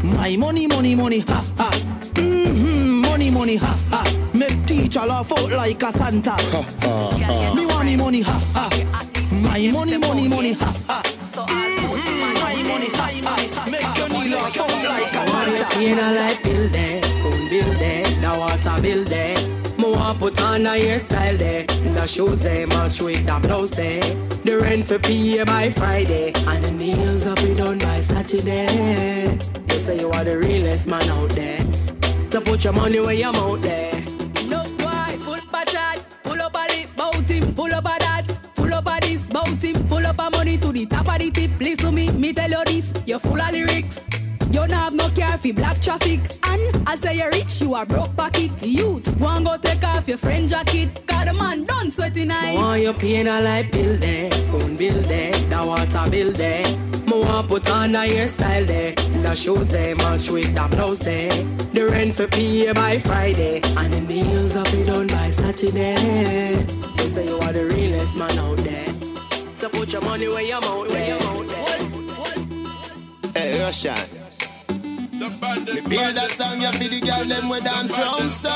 My 0.02 0.34
money, 0.34 0.66
money, 0.66 0.94
money, 0.94 1.18
ha 1.20 1.44
ha. 1.58 1.70
Mm-hmm. 2.14 3.02
Money, 3.02 3.30
money, 3.30 3.56
ha 3.56 3.78
ha. 3.90 4.30
Make 4.32 4.64
teacher 4.66 5.00
laugh 5.00 5.30
out 5.30 5.50
like 5.50 5.82
a 5.82 5.92
Santa. 5.92 6.30
ha 6.30 6.62
ha. 6.80 7.54
Me 7.54 7.66
want 7.66 7.84
me 7.84 7.96
money, 7.96 8.22
ha 8.22 8.38
ha. 8.54 8.70
My 9.42 9.70
money, 9.70 9.98
money, 9.98 10.26
money, 10.26 10.52
ha 10.54 10.74
ha. 10.86 11.02
Mm-hmm. 11.04 12.40
My 12.40 12.62
money, 12.62 12.86
ha 12.86 13.10
ha. 13.24 13.41
Laugh 14.56 14.84
like 14.84 15.12
a 15.14 15.26
Santa. 15.28 15.80
In 15.80 15.98
a 15.98 16.12
light 16.12 16.42
bill 16.42 16.68
there, 16.68 17.02
phone 17.22 17.48
bill 17.48 17.72
there, 17.78 18.04
the 18.04 18.38
water 18.38 18.82
bill 18.82 19.04
there. 19.04 19.36
Want 19.78 20.18
put 20.20 20.40
on 20.40 20.64
a 20.66 20.70
hairstyle 20.70 21.36
there, 21.38 21.64
the 21.66 22.06
shoes 22.06 22.40
there, 22.40 22.66
match 22.68 23.00
with 23.00 23.26
the 23.26 23.38
blouse 23.40 23.70
there. 23.70 24.00
The 24.44 24.58
rent 24.58 24.86
for 24.86 24.98
pay 24.98 25.42
by 25.44 25.70
Friday, 25.70 26.32
and 26.34 26.64
the 26.64 26.70
nails 26.70 27.26
up 27.26 27.36
be 27.38 27.54
done 27.54 27.78
by 27.78 28.00
Saturday. 28.00 29.38
You 29.68 29.78
say 29.78 29.98
you 29.98 30.10
are 30.10 30.24
the 30.24 30.38
realest 30.38 30.86
man 30.86 31.08
out 31.10 31.30
there, 31.30 31.60
so 32.30 32.40
put 32.40 32.62
your 32.64 32.72
money 32.72 33.00
where 33.00 33.12
your 33.12 33.32
mouth 33.32 33.60
there. 33.60 34.04
No 34.46 34.62
boy, 34.78 35.18
full 35.18 35.34
a 35.34 35.64
chat, 35.66 36.04
pull 36.22 36.40
up 36.40 36.54
a 36.54 36.66
lip, 36.72 36.88
bout 36.96 37.14
him, 37.14 37.54
pull 37.54 37.74
up 37.74 37.84
a 37.84 37.98
that, 37.98 38.26
pull 38.54 38.72
up 38.72 38.86
a 38.86 39.00
this, 39.00 39.22
bout 39.28 39.48
him, 39.48 39.88
pull 39.88 40.06
up 40.06 40.18
a 40.18 40.30
money 40.30 40.58
to 40.58 40.72
the 40.72 40.86
top 40.86 41.08
of 41.08 41.18
the 41.18 41.30
tip. 41.30 41.50
Listen 41.60 41.94
me, 41.94 42.10
me 42.12 42.32
tell 42.32 42.50
you 42.50 42.64
this, 42.66 42.92
you're 43.04 43.18
full 43.18 43.40
of 43.40 43.50
lyrics. 43.50 43.98
You 44.52 44.58
don't 44.58 44.70
have 44.72 44.92
no 44.92 45.08
care 45.08 45.38
for 45.38 45.52
black 45.54 45.80
traffic. 45.80 46.20
And 46.42 46.86
I 46.86 46.96
say 46.96 47.16
you're 47.16 47.30
rich, 47.30 47.62
you 47.62 47.74
are 47.74 47.86
broke 47.86 48.14
pocket. 48.14 48.50
Youth, 48.62 49.08
one 49.18 49.44
go 49.44 49.56
take 49.56 49.82
off 49.82 50.06
your 50.06 50.18
friend 50.18 50.46
jacket. 50.46 51.06
Cause 51.06 51.24
the 51.24 51.32
man 51.32 51.64
done 51.64 51.90
sweating 51.90 52.30
eye. 52.30 52.54
Want 52.54 52.82
you 52.82 52.92
paying 52.92 53.28
a 53.28 53.40
light 53.40 53.72
bill 53.72 53.96
there, 53.96 54.30
phone 54.50 54.76
bill 54.76 55.00
there, 55.04 55.32
the 55.32 55.64
water 55.66 56.10
bill 56.10 56.32
there. 56.32 56.66
Me 57.06 57.18
want 57.18 57.48
put 57.48 57.70
on 57.70 57.94
a 57.94 58.00
hairstyle 58.00 58.66
there, 58.66 58.94
the 58.94 59.34
shoes 59.34 59.70
there, 59.70 59.96
match 59.96 60.28
with 60.28 60.54
the 60.54 60.68
blouse 60.70 60.98
there. 60.98 61.32
The 61.72 61.88
rent 61.90 62.14
for 62.14 62.28
pay 62.28 62.70
by 62.72 62.98
Friday, 62.98 63.62
and 63.62 63.90
the 63.90 64.00
nails 64.02 64.54
up 64.54 64.70
be 64.70 64.84
done 64.84 65.06
by 65.06 65.30
Saturday. 65.30 66.58
You 66.98 67.08
say 67.08 67.26
you 67.26 67.38
are 67.38 67.54
the 67.54 67.64
realest 67.64 68.18
man 68.18 68.38
out 68.38 68.58
there. 68.58 68.92
So 69.56 69.70
put 69.70 69.94
your 69.94 70.02
money 70.02 70.28
where 70.28 70.42
your 70.42 70.60
mouth, 70.60 70.90
where 70.90 71.08
your 71.08 71.20
mouth 71.20 71.48
there. 71.48 73.32
Hey, 73.34 73.58
Russian. 73.62 74.21
The 75.22 75.28
band 75.40 75.66
Me 75.88 75.96
that 75.96 76.30
song, 76.32 76.60
you 76.60 76.72
feel 76.72 76.90
the 76.90 77.00
girl 77.00 77.24
them 77.24 77.48
we 77.48 77.60
dance 77.60 77.94
from 77.94 78.28
so. 78.28 78.48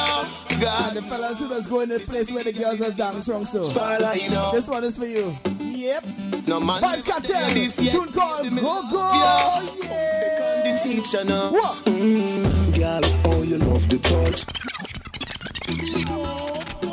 God, 0.60 0.88
And 0.88 0.96
the 0.96 1.02
fellas 1.02 1.38
who 1.38 1.48
just 1.48 1.70
go 1.70 1.80
in 1.80 1.88
the 1.88 2.00
place 2.00 2.30
where 2.32 2.42
the 2.42 2.52
girls 2.52 2.80
are 2.80 2.90
dance 2.90 3.28
wrong 3.28 3.46
so. 3.46 3.70
Spotlight, 3.70 4.22
you 4.22 4.30
know. 4.30 4.50
This 4.52 4.66
one 4.66 4.82
is 4.82 4.98
for 4.98 5.04
you. 5.06 5.32
Yep. 5.60 6.04
no 6.48 6.58
man. 6.58 6.82
Vybz 6.82 7.04
Kartel. 7.06 7.54
This 7.54 7.80
yet. 7.80 7.92
Tune 7.92 8.12
called 8.12 8.50
Me- 8.52 8.60
Go 8.60 8.82
Go. 8.90 8.98
Yeah. 8.98 9.62
Yeah. 9.84 10.72
The 10.72 10.80
teacher 10.82 11.24
now. 11.24 11.50
What? 11.52 11.76
Mm, 11.84 12.76
girl, 12.76 13.00
oh 13.26 13.42
you 13.44 13.58
love 13.58 13.88
the 13.88 13.98
touch. 13.98 14.44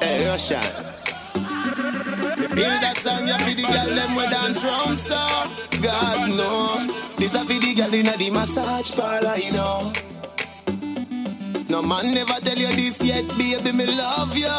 Hey, 0.03 0.25
Russian. 0.27 0.61
Feel 2.53 2.69
that 2.81 2.97
song, 2.97 3.27
you 3.27 3.33
feel 3.39 3.55
the 3.55 3.61
girl 3.73 3.95
them 3.95 4.15
we 4.15 4.23
dance 4.29 4.63
round 4.63 4.97
so. 4.97 5.15
God 5.81 6.29
no, 6.29 6.85
this 7.17 7.33
a 7.35 7.39
for 7.39 7.53
the 7.53 7.73
girl 7.75 7.93
inna 7.93 8.15
the 8.17 8.29
massage 8.29 8.91
parlor, 8.91 9.35
you 9.37 9.51
know. 9.51 9.91
No 11.69 11.81
man 11.81 12.13
never 12.13 12.39
tell 12.41 12.57
you 12.57 12.67
this 12.67 13.03
yet, 13.03 13.25
baby, 13.37 13.71
me 13.71 13.85
love 13.85 14.37
you. 14.37 14.49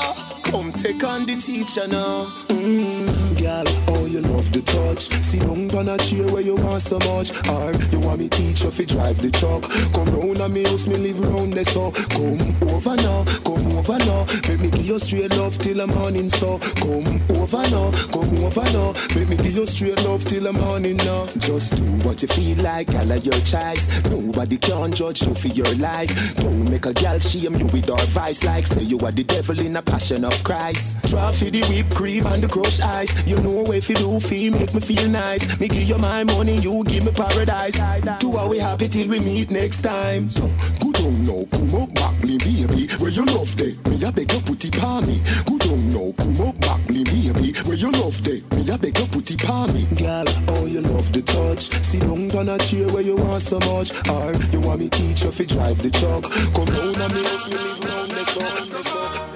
Come 0.51 0.73
take 0.73 1.03
on 1.05 1.27
the 1.27 1.37
teacher 1.37 1.87
now. 1.87 2.25
Mm, 2.49 3.39
girl, 3.41 3.65
you 4.15 4.21
love 4.21 4.51
the 4.53 4.63
touch. 4.63 5.11
See 5.23 5.41
down 5.41 5.71
on 5.75 5.89
a 5.89 5.99
chair 5.99 6.27
where 6.29 6.43
you 6.43 6.55
want 6.55 6.83
so 6.83 6.99
much. 7.01 7.35
Or 7.49 7.73
you 7.91 8.01
want 8.01 8.21
me 8.21 8.29
teach 8.29 8.63
you 8.63 8.71
fi 8.71 8.85
drive 8.85 9.21
the 9.21 9.31
truck. 9.31 9.63
Come 9.93 10.09
round 10.15 10.41
and 10.41 10.55
me 10.55 10.63
house, 10.63 10.87
me 10.87 10.97
live 10.97 11.21
round 11.21 11.53
there 11.53 11.65
so. 11.65 11.91
Come 11.91 12.41
over 12.71 12.97
now, 12.97 13.25
come 13.45 13.73
over 13.73 13.99
now. 13.99 14.27
Make 14.49 14.61
me 14.61 14.71
give 14.71 14.87
you 14.87 14.99
straight 14.99 15.37
love 15.37 15.59
till 15.59 15.79
the 15.79 15.87
morning 15.87 16.29
so. 16.29 16.59
Come 16.59 17.21
over 17.37 17.63
now, 17.71 17.91
come 18.15 18.39
over 18.39 18.65
now. 18.73 18.95
Make 19.17 19.29
me 19.29 19.37
give 19.37 19.57
you 19.57 19.67
straight 19.67 20.03
love 20.05 20.25
till 20.25 20.45
the 20.45 20.53
morning 20.53 20.97
now. 20.99 21.27
Just 21.39 21.77
do 21.77 21.85
what 22.07 22.23
you 22.23 22.29
feel 22.29 22.63
like, 22.63 22.87
girl, 22.91 23.11
of 23.11 23.25
your 23.25 23.41
choice. 23.41 23.89
Nobody 24.05 24.57
can 24.59 24.93
judge 24.93 25.23
you 25.23 25.35
for 25.35 25.49
your 25.49 25.75
life. 25.75 26.37
Don't 26.37 26.71
make 26.71 26.87
a 26.87 26.95
girl 26.95 27.19
shame 27.19 27.57
you 27.57 27.67
with 27.67 27.91
our 27.91 28.07
vice 28.15 28.45
like 28.45 28.67
say 28.67 28.83
you 28.83 28.99
are 29.01 29.13
the 29.13 29.25
devil 29.25 29.59
in 29.59 29.77
a 29.77 29.83
passion 29.83 30.25
of 30.25 30.45
Christ. 30.45 30.97
Try 31.09 31.33
for 31.33 31.51
the 31.51 31.63
whipped 31.65 31.95
cream 31.95 32.27
and 32.27 32.43
the 32.43 32.49
crushed 32.49 32.81
ice. 32.81 33.13
You 33.27 33.41
know 33.41 33.73
if 33.73 33.89
you 33.89 33.97
do 33.97 34.04
feel 34.21 34.53
make 34.53 34.75
me 34.75 34.81
feel 34.81 35.09
nice. 35.09 35.59
Me 35.59 35.69
give 35.69 35.89
you 35.89 35.99
my 35.99 36.25
money, 36.25 36.57
you 36.59 36.85
give 36.85 37.05
me 37.05 37.13
paradise. 37.13 37.77
Do 38.19 38.33
how 38.33 38.49
we 38.49 38.59
happy 38.59 38.89
till 38.89 39.09
we 39.09 39.21
meet 39.21 39.51
next 39.51 39.83
time. 39.83 40.29
So, 40.29 40.49
good 40.81 40.97
on 41.01 41.25
now, 41.25 41.45
come 41.51 41.75
up 41.75 41.95
back 41.95 42.23
me 42.23 42.39
baby. 42.39 42.87
Where 42.99 43.11
you 43.11 43.25
love 43.25 43.55
day, 43.57 43.77
me 43.89 44.03
a 44.05 44.13
beg 44.13 44.33
you 44.33 44.41
put 44.41 44.65
it 44.65 44.83
on 44.83 45.07
me. 45.07 45.21
Good 45.47 45.67
on 45.69 45.91
now, 45.91 46.13
come 46.19 46.41
up 46.49 46.61
back 46.61 46.89
me 46.91 47.05
baby. 47.05 47.53
Where 47.67 47.77
you 47.77 47.91
love 47.93 48.23
day, 48.23 48.43
me 48.55 48.69
a 48.71 48.79
beg 48.79 48.99
you 48.99 49.07
put 49.07 49.31
it 49.31 49.49
on 49.49 49.73
me. 49.75 49.85
Girl, 49.97 50.25
oh 50.49 50.67
you 50.67 50.81
love 50.81 51.13
the 51.13 51.23
touch. 51.23 51.71
See 51.83 52.01
down 52.01 52.31
on 52.37 52.49
a 52.49 52.59
chair 52.59 52.89
where 52.89 53.03
you 53.03 53.17
want 53.17 53.43
so 53.43 53.59
much. 53.61 53.91
Or 54.09 54.33
you 54.53 54.61
want 54.61 54.81
me 54.81 54.89
teach 54.89 55.23
you 55.23 55.33
fi 55.33 55.45
drive 55.45 55.83
the 55.83 55.91
truck. 55.91 56.25
Come 56.55 56.67
round 56.77 56.97
and 56.97 57.15
me 57.15 57.23
house, 57.25 57.49
me 57.49 57.57
live 57.57 57.85
round 57.85 58.11
the 58.11 58.25
sun. 58.25 58.69
The 58.71 58.83
sun. 58.83 59.35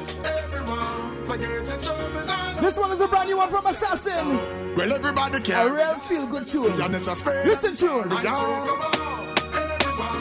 This 2.78 2.86
one 2.86 2.96
is 2.96 3.02
a 3.02 3.08
brand 3.08 3.28
new 3.28 3.36
one 3.36 3.50
from 3.50 3.66
Assassin. 3.66 4.38
Well, 4.76 4.92
everybody 4.92 5.38
A 5.38 5.40
can. 5.40 5.66
real 5.66 5.94
feel 6.06 6.28
good 6.28 6.46
tune. 6.46 6.70
And 6.80 6.94
a. 6.94 6.98
Listen 7.42 7.74
to 7.74 8.06
it. 8.06 8.22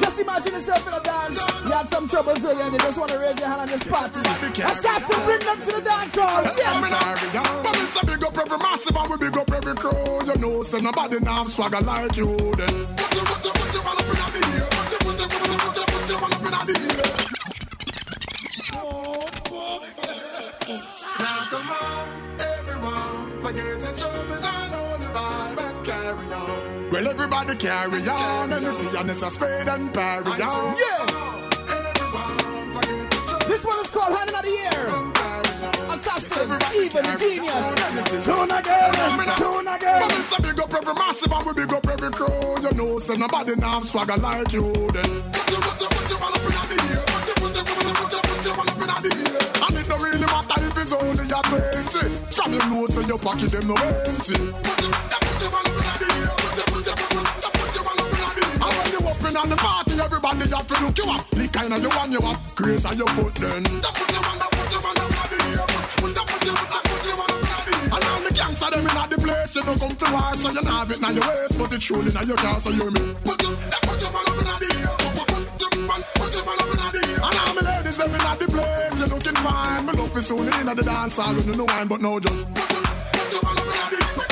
Just 0.02 0.20
imagine 0.20 0.54
yourself 0.54 0.88
in 0.88 0.94
a 0.96 1.04
dance. 1.06 1.38
You 1.38 1.70
had 1.70 1.88
some 1.88 2.08
troubles 2.08 2.44
earlier 2.44 2.64
and 2.64 2.74
you 2.74 2.80
just 2.80 2.98
want 2.98 3.12
to 3.12 3.20
raise 3.20 3.38
your 3.38 3.48
hand 3.48 3.62
on 3.62 3.68
this 3.68 3.84
party. 3.86 4.22
Assassin, 4.22 5.26
bring 5.26 5.40
them 5.46 5.60
to 5.60 5.72
the 5.78 5.82
dance 5.86 6.18
hall. 6.18 6.44
Yeah. 6.58 7.62
But 7.62 7.76
it's 7.78 8.02
a 8.02 8.06
big 8.08 8.26
up 8.26 8.36
every 8.36 8.58
massive 8.58 8.98
and 8.98 9.08
we 9.12 9.18
big 9.18 9.38
up 9.38 9.52
every 9.52 9.76
crew. 9.76 10.26
You 10.26 10.36
know, 10.42 10.64
so 10.64 10.80
nobody 10.80 11.20
now 11.20 11.44
swagger 11.44 11.82
like 11.82 12.18
you. 12.18 12.36
Then. 12.58 12.88
Everybody 27.28 27.58
carry 27.58 28.08
on, 28.08 28.54
and 28.54 28.66
you 28.66 28.72
see, 28.72 28.98
and 28.98 29.10
it's 29.10 29.22
a 29.22 29.30
spade 29.30 29.68
and 29.68 29.94
parry 29.94 30.24
on. 30.42 30.76
Yeah. 30.80 31.04
This 33.48 33.64
one 33.66 33.80
is 33.84 33.92
called 33.92 34.16
Hand 34.16 34.30
in 34.32 34.36
the 34.48 34.56
Air. 34.72 34.88
Assassin, 35.92 36.48
Steven 36.72 37.04
the 37.04 37.16
Genius. 37.20 38.26
Tune 38.26 38.52
again, 38.52 38.94
tune 39.36 39.66
But 39.66 39.76
again. 39.76 40.08
it's 40.08 40.38
a 40.38 40.42
big 40.42 40.60
up 40.60 40.74
every 40.74 40.94
massive 40.94 41.32
and 41.34 41.46
we 41.46 41.54
big 41.54 41.74
up 41.74 41.88
every 41.88 42.12
crew. 42.12 42.62
You 42.64 42.72
know, 42.78 43.00
so 43.00 43.14
nobody 43.16 43.56
now 43.56 43.82
swagger 43.82 44.18
like 44.18 44.54
you. 44.54 44.64
Then. 44.64 45.12
Put 45.36 45.52
your, 45.52 45.62
put 45.68 45.82
your, 45.82 45.90
put 45.92 46.10
your 46.10 46.20
one 46.24 46.34
up 46.34 46.48
in 46.48 46.78
the 46.80 46.88
air. 46.96 47.04
Put 47.12 47.28
your, 47.28 47.36
put 47.44 47.56
your, 47.56 47.66
put 47.68 47.84
your, 47.84 47.96
put 48.00 48.12
your, 48.14 48.22
put 48.24 48.46
your 48.46 48.56
one 48.56 48.70
up 48.70 49.04
in 49.04 49.12
the 49.12 49.28
air. 49.36 49.68
And 49.68 49.76
it 49.76 49.88
don't 49.88 50.02
really 50.02 50.20
matter 50.32 50.60
if 50.64 50.78
it's 50.80 50.94
only 50.96 51.26
your 51.28 51.44
20. 51.44 52.16
From 52.32 52.54
your 52.56 52.66
nose 52.72 52.96
to 52.96 53.04
your 53.04 53.20
pocket, 53.20 53.52
them 53.52 53.68
no 53.68 53.76
empty. 53.76 54.40
Put 54.64 54.80
your, 54.80 54.96
put 54.96 55.42
your 55.44 55.52
one 55.52 55.68
up 55.68 56.02
in 56.02 56.08
the 56.08 56.32
air. 56.32 56.37
You 59.28 59.32
in 59.32 59.38
on 59.38 59.50
the 59.50 59.56
party, 59.56 59.94
everybody 60.00 60.50
have 60.50 60.68
to 60.68 60.84
look 60.84 60.98
you 60.98 61.08
up. 61.12 61.26
The 61.30 61.48
kind 61.52 61.74
of 61.74 61.82
you 61.82 61.90
want 61.90 62.12
you 62.12 62.20
up, 62.20 62.40
grace 62.56 62.86
on 62.86 62.98
your 62.98 63.08
foot 63.08 63.36
then. 63.36 63.64
Put 63.64 64.12
your 64.12 64.24
one 64.24 64.42
up, 64.42 64.52
put 64.52 64.74
up 64.76 64.86
in 64.88 64.96
the 64.96 65.40
air. 65.48 65.68
Put 65.98 66.16
your, 66.16 66.26
put 66.28 66.44
your, 66.48 66.56
put 66.56 67.04
your 67.08 67.18
one 67.18 67.32
up 67.32 67.42
in 67.44 67.48
the 67.48 67.76
air. 67.76 67.92
And 67.98 68.04
all 68.08 68.22
the 68.24 68.32
gangster 68.32 68.70
them 68.72 68.88
in 68.88 69.10
the 69.10 69.18
place, 69.20 69.56
you 69.56 69.64
don't 69.64 69.80
come 69.80 69.96
to 69.96 70.08
war, 70.12 70.34
so 70.36 70.48
you 70.52 70.64
have 70.68 70.92
it 70.92 71.02
in 71.02 71.16
your 71.16 71.28
waist, 71.28 71.56
but 71.60 71.74
it's 71.74 71.86
truly 71.86 72.12
in 72.12 72.28
your 72.28 72.38
car, 72.38 72.60
so 72.60 72.70
you 72.72 72.88
me. 72.92 73.02
Put 73.24 73.38
your, 73.44 73.54
put 73.84 74.00
your 74.00 74.12
one 74.16 74.28
up 74.28 74.38
in 74.38 74.48
the 74.48 74.68
air. 74.78 74.96
Put, 74.98 75.28
put, 75.28 75.44
put 75.58 75.76
your 75.76 75.88
one, 75.88 76.04
put 76.16 76.32
your 76.36 76.46
one 76.48 76.60
up 76.64 76.72
in 76.72 76.80
the 76.80 77.02
air. 77.08 77.20
And 77.28 77.38
all 77.42 77.54
my 77.58 77.64
ladies 77.68 77.98
them 77.98 78.14
in 78.16 78.22
the 78.22 78.48
place, 78.48 78.96
you 79.02 79.08
looking 79.12 79.40
fine. 79.44 79.84
Me 79.88 79.92
love 79.98 80.18
is 80.18 80.28
soon 80.28 80.48
in 80.48 80.66
the 80.72 80.84
dance 80.84 81.18
hall, 81.18 81.36
you 81.36 81.56
know 81.56 81.68
wine, 81.68 81.88
but 81.88 82.00
no 82.02 82.20
just. 82.20 82.48
Put 82.54 82.70
your, 82.72 82.84
put 83.12 83.28
your 83.34 83.42
one 83.44 83.58
up 83.60 83.68
in 83.68 83.88
the 83.92 84.24
air. 84.24 84.27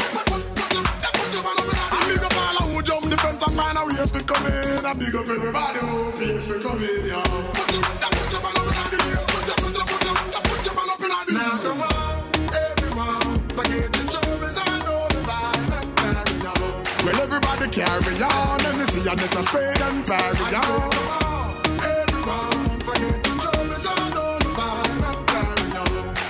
Who 3.36 3.46
jump 3.46 3.56
the 3.56 3.56
fence 3.56 3.56
and 3.56 3.56
find 3.56 3.78
a 3.78 3.86
way 3.86 4.08
to 4.08 4.24
come 4.24 4.46
in. 4.46 4.86
And 4.86 5.00
big 5.00 5.16
up 5.16 5.28
everybody 5.28 5.80
who 5.80 6.12
pay 6.14 6.40
for 6.40 6.60
come 6.60 6.84
in, 6.84 7.06
yeah. 7.06 7.24
Put 7.24 7.74
your, 7.74 7.84
put 7.84 8.32
your 8.32 8.42
one 8.42 8.58
up 8.58 8.66
in 8.66 8.88
the 8.92 9.04
air. 9.06 9.26
Put 9.28 9.48
your, 9.48 9.56
put 9.56 9.76
your, 9.76 9.86
put 9.86 10.06
your, 10.06 10.42
put 10.42 10.66
your 10.66 10.76
one 10.76 10.90
up 10.90 11.02
in 11.02 11.10
the 11.10 11.16
air. 11.16 11.36
Now 11.36 11.58
come 11.64 11.82
on, 11.82 12.24
everyone, 12.54 13.50
forget 13.50 13.92
the 13.92 14.04
troubles 14.12 14.58
and 14.58 14.84
all 14.88 15.08
the 15.10 15.22
vibe 15.28 15.72
and 15.80 15.96
carry 15.98 16.48
on. 16.48 17.06
Well, 17.06 17.22
everybody 17.22 17.68
carry 17.72 18.24
on, 18.24 18.66
and 18.66 18.78
you 18.80 18.86
see, 18.86 19.10
it's 19.10 19.36
a 19.36 19.44
spade 19.44 19.82
and 19.82 20.06
parry 20.06 20.56
on. 20.56 21.25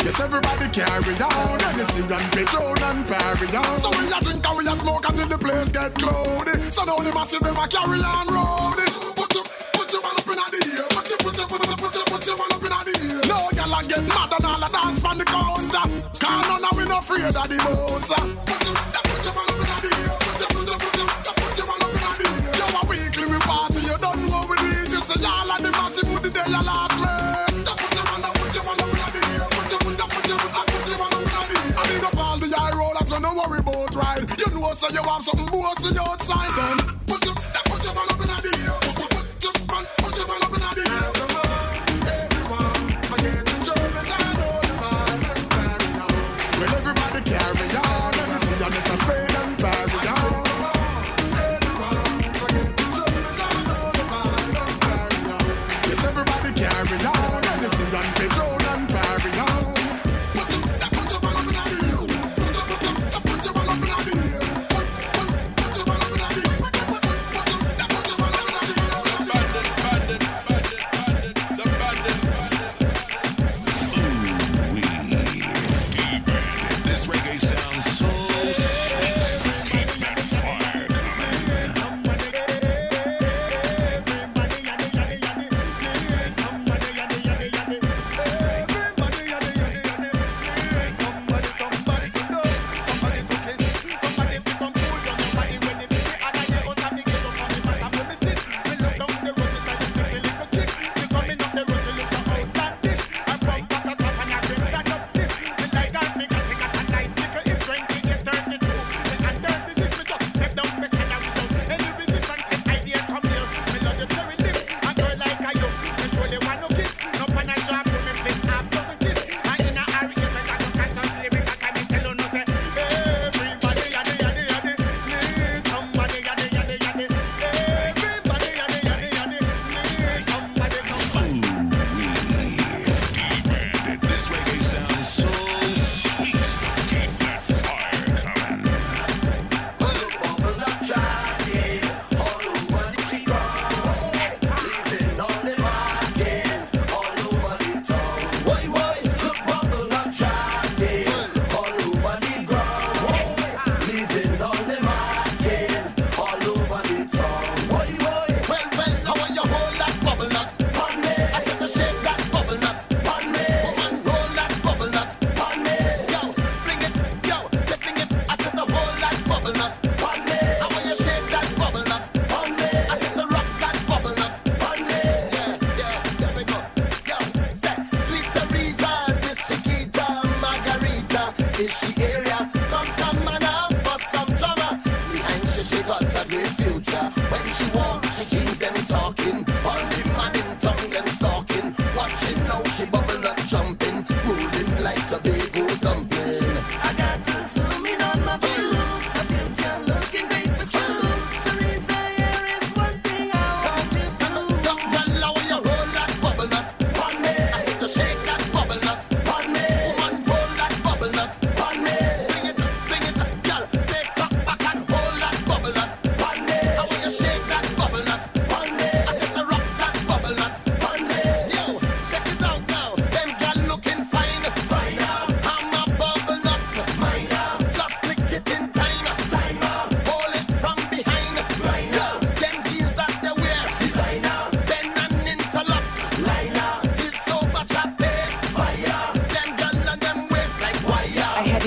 Yes, 0.05 0.21
everybody 0.21 0.69
carry 0.69 1.17
on, 1.17 1.59
see, 1.89 2.05
and 2.05 2.29
Patron 2.29 2.77
and 2.77 3.01
parry 3.09 3.49
on. 3.57 3.79
So 3.81 3.89
we 3.89 4.05
a 4.05 4.19
drink 4.21 4.45
and 4.45 4.57
we 4.59 4.67
a 4.69 4.75
smoke 4.77 5.09
until 5.09 5.27
the 5.27 5.37
place 5.39 5.71
get 5.71 5.95
cloudy. 5.95 6.61
So 6.69 6.85
now 6.85 6.97
the 7.01 7.11
massive 7.11 7.41
them 7.41 7.57
a 7.57 7.65
carry 7.67 7.97
on 8.05 8.77
it. 8.77 8.93
Put 9.17 9.33
your, 9.33 9.43
put 9.73 9.89
your 9.89 10.01
one 10.05 10.13
up 10.13 10.29
in 10.29 10.37
the 10.37 10.61
air. 10.77 10.85
Put 10.93 11.09
your, 11.09 11.17
put 11.25 11.37
your, 11.41 11.47
put 11.49 11.65
your, 11.65 11.77
put 11.81 11.95
your, 11.97 12.05
put 12.05 12.21
your 12.21 12.37
one 12.37 12.53
up 12.53 12.61
in 12.61 12.69
the 12.85 12.93
air. 13.01 13.21
No 13.25 13.49
gyal 13.49 13.73
a 13.73 13.87
get 13.89 14.03
mad 14.05 14.29
and 14.29 14.45
all 14.45 14.61
a 14.61 14.69
dance 14.69 15.01
from 15.01 15.17
the 15.17 15.25
counter. 15.25 15.85
Cause 16.21 16.47
none 16.53 16.65
of 16.69 16.77
we 16.77 16.85
no 16.85 16.97
afraid 17.01 17.25
of 17.25 17.49
the 17.49 17.57
bouncer. 17.65 18.21
Put 18.45 18.61
your, 18.61 19.04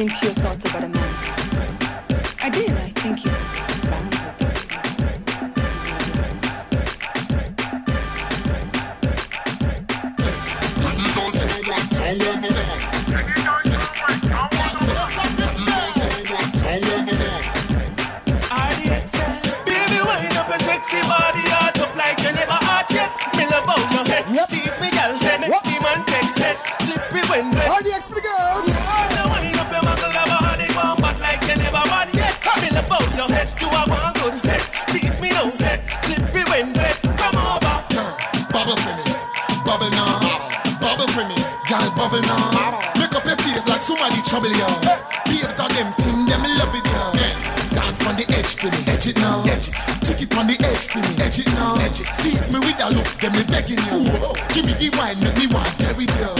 impure 0.00 0.32
thoughts 0.34 0.64
about 0.64 0.84
a 0.84 0.88
man. 0.88 1.14
I 2.40 2.50
did. 2.50 2.70
I 2.70 2.88
think 2.90 3.18
he 3.18 3.28
was 3.28 3.54
banned 3.82 4.14
with 4.14 4.36
those 4.36 4.68
Baby, 11.98 12.24
trouble 44.38 44.56
you. 44.56 44.70
Babes 45.26 45.58
are 45.58 45.68
them 45.68 45.92
thing, 45.94 46.26
them 46.26 46.42
love 46.58 46.74
it 46.74 46.86
yo. 46.86 47.12
Dance 47.74 48.06
on 48.06 48.16
the 48.16 48.26
edge 48.30 48.54
for 48.54 48.70
me, 48.70 48.80
edge 48.86 49.06
it 49.06 49.16
now, 49.16 49.42
edge 49.44 49.68
it. 49.68 49.74
Take 50.06 50.22
it 50.22 50.36
on 50.36 50.46
the 50.46 50.56
edge 50.62 50.86
for 50.86 50.98
me, 50.98 51.12
edge 51.22 51.38
it 51.38 51.46
now, 51.58 51.76
edge 51.78 52.00
it. 52.00 52.08
Tease 52.22 52.46
me 52.50 52.58
with 52.60 52.78
a 52.80 52.88
look, 52.90 53.08
them 53.18 53.32
me 53.32 53.42
begging 53.44 53.82
you. 53.90 53.98
Give 54.54 54.64
me 54.64 54.74
the 54.78 54.88
wine, 54.96 55.18
make 55.20 55.36
me 55.38 55.46
want 55.50 55.74
carry 55.78 56.06
you. 56.06 56.30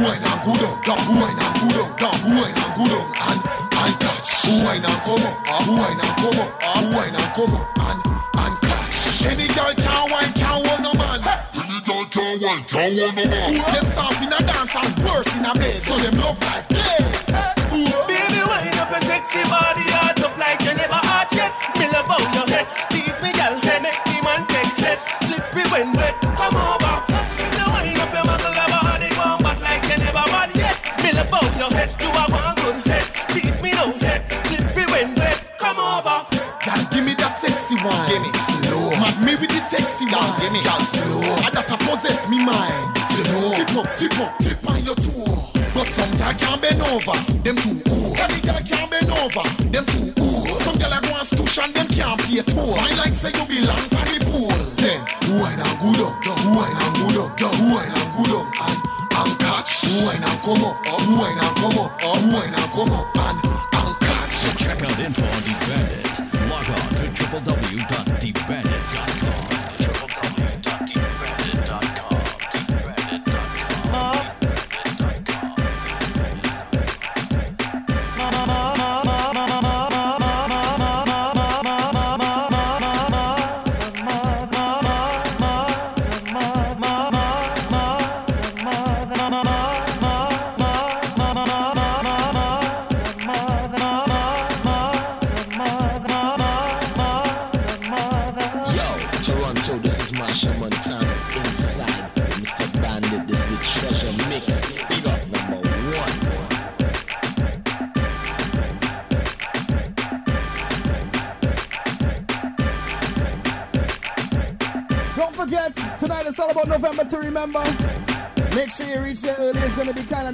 Wine 0.00 0.20
and 0.20 0.40
good 0.44 0.62
on, 0.68 0.76
down, 0.84 1.00
wine 1.16 1.38
and 1.40 1.54
good 1.64 1.80
on, 1.80 1.90
down, 1.96 2.18
wine 2.28 2.54
and 2.54 2.72
good 2.76 2.92
on, 2.92 3.06
and 3.08 3.40
and 3.40 3.94
catch. 4.00 4.30
Wine 4.46 4.84
and 4.84 5.00
come 5.04 5.24
up, 5.24 5.36
ah. 5.48 5.64
wine 5.64 6.00
and 6.00 6.14
come 6.20 6.40
up, 6.44 6.50
ah. 6.60 6.80
wine 6.92 7.16
and 7.16 7.30
come 7.34 7.54
up, 7.56 7.66
and 7.88 8.00
and 8.36 8.54
catch. 8.60 8.96
Any 9.26 9.48
girl 9.56 9.72
can 9.74 10.02
wine, 10.12 10.32
can 10.36 10.60
hold 10.60 10.80
no 10.84 10.92
man. 10.94 11.20
Any 11.56 11.80
girl 11.88 12.04
can 12.12 12.36
wine, 12.40 12.64
can 12.68 12.92
hold 13.00 13.16
no 13.16 13.24
man. 13.26 13.52
Them 13.72 13.86
soft 13.96 14.22
in 14.22 14.32
a 14.32 14.40
dance 14.44 14.76
and 14.76 14.92
worse 15.04 15.32
in 15.34 15.44
a 15.44 15.52
bed, 15.56 15.80
so 15.82 15.96
them 15.98 16.20
love 16.20 16.40
life. 16.44 16.68
Baby, 16.68 16.80
wind 16.80 16.84
up 16.84 16.99
a 16.99 16.99
body, 19.32 20.19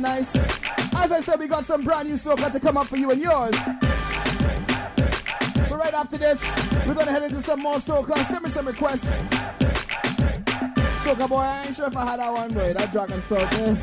nice. 0.06 0.36
As 1.02 1.10
I 1.12 1.20
said, 1.20 1.40
we 1.40 1.48
got 1.48 1.64
some 1.64 1.82
brand 1.82 2.08
new 2.08 2.14
soca 2.14 2.50
to 2.52 2.60
come 2.60 2.76
up 2.76 2.86
for 2.86 2.96
you 2.96 3.10
and 3.10 3.20
yours. 3.20 3.56
So 5.68 5.76
right 5.76 5.94
after 5.94 6.16
this, 6.16 6.40
we're 6.86 6.94
gonna 6.94 7.10
head 7.10 7.24
into 7.24 7.42
some 7.42 7.60
more 7.60 7.76
soca. 7.76 8.14
Send 8.24 8.44
me 8.44 8.50
some 8.50 8.66
requests. 8.66 9.06
Soca 11.04 11.28
boy, 11.28 11.38
I 11.38 11.64
ain't 11.66 11.74
sure 11.74 11.88
if 11.88 11.96
I 11.96 12.04
had 12.10 12.20
that 12.20 12.32
one 12.32 12.52
boy, 12.52 12.72
that 12.72 12.92
dragon 12.92 13.20
salt, 13.20 13.52
eh? 13.64 13.76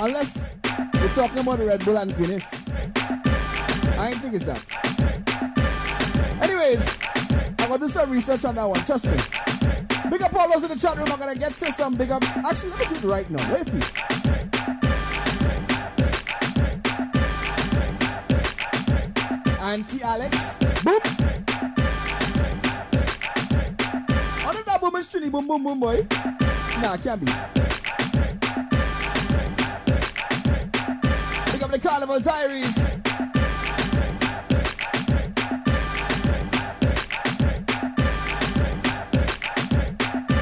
Unless 0.00 0.48
we're 0.94 1.14
talking 1.14 1.38
about 1.38 1.58
the 1.58 1.66
Red 1.66 1.84
Bull 1.84 1.98
and 1.98 2.16
Guinness. 2.16 2.68
I 3.98 4.10
ain't 4.10 4.20
think 4.22 4.34
it's 4.34 4.46
that. 4.46 4.62
Anyways, 6.42 6.82
I'm 7.58 7.68
gonna 7.68 7.86
do 7.86 7.88
some 7.88 8.10
research 8.10 8.44
on 8.46 8.54
that 8.54 8.64
one, 8.64 8.82
trust 8.84 9.06
me. 9.06 9.18
Big 10.10 10.22
up 10.22 10.34
all 10.34 10.50
those 10.50 10.64
in 10.64 10.70
the 10.70 10.76
chat 10.76 10.96
room. 10.96 11.12
I'm 11.12 11.18
gonna 11.18 11.36
get 11.36 11.52
to 11.58 11.72
some 11.72 11.94
big 11.96 12.10
ups. 12.10 12.36
Actually, 12.38 12.70
let 12.70 12.90
me 12.90 13.00
do 13.00 13.08
it 13.08 13.12
right 13.12 13.30
now. 13.30 13.52
Wait 13.52 13.68
for 13.68 13.76
you. 13.76 14.09
Auntie 19.70 20.02
Alex. 20.02 20.58
Boom. 20.82 20.98
Did 24.50 24.66
that 24.66 24.78
boom 24.80 24.96
is 24.96 25.06
Trini 25.06 25.30
boom 25.30 25.46
boom 25.46 25.62
boom 25.62 25.78
boy? 25.78 26.04
Nah, 26.82 26.96
can't 26.96 27.20
be. 27.20 27.26
Big 31.52 31.62
up 31.62 31.70
the 31.70 31.78
Carnival 31.80 32.18
Diaries. 32.18 32.74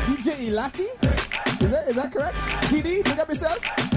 DJ 0.06 0.48
Elati? 0.48 0.88
Is 1.62 1.70
that 1.70 1.84
is 1.86 1.96
that 1.96 2.10
correct? 2.10 2.34
DD, 2.70 3.04
pick 3.04 3.18
up 3.18 3.28
yourself. 3.28 3.88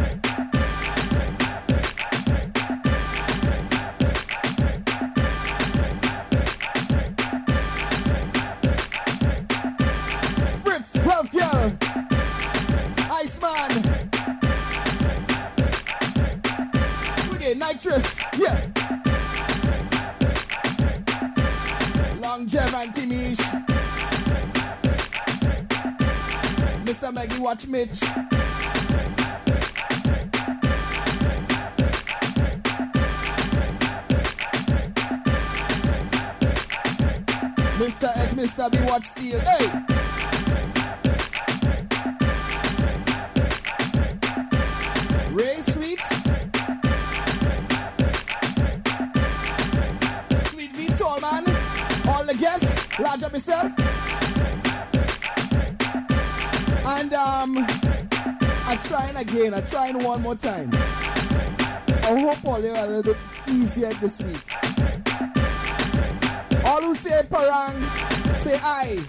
Nitrous, 17.71 18.19
yeah. 18.37 18.67
Long 22.19 22.45
Jeff 22.45 22.73
and 22.75 22.93
Timish. 22.93 23.39
Mr. 26.83 27.13
Maggie, 27.13 27.39
watch 27.39 27.67
Mitch. 27.67 28.01
Mr. 37.79 38.09
H, 38.17 38.31
Mr. 38.31 38.69
B, 38.69 38.81
watch 38.81 39.05
Steel. 39.05 39.39
Hey! 39.39 39.90
And 56.87 57.13
um 57.13 57.57
I'm 58.65 58.79
trying 58.79 59.15
again. 59.15 59.53
I'm 59.53 59.65
trying 59.65 60.03
one 60.03 60.21
more 60.21 60.35
time. 60.35 60.71
I 60.73 62.19
hope 62.19 62.43
all 62.45 62.61
you 62.61 62.69
are 62.69 62.85
a 62.85 62.87
little 62.87 63.13
bit 63.13 63.17
easier 63.47 63.93
this 63.95 64.21
week. 64.21 64.43
All 66.65 66.81
who 66.81 66.95
say 66.95 67.21
parang, 67.29 67.83
say 68.37 68.57
aye. 68.61 69.05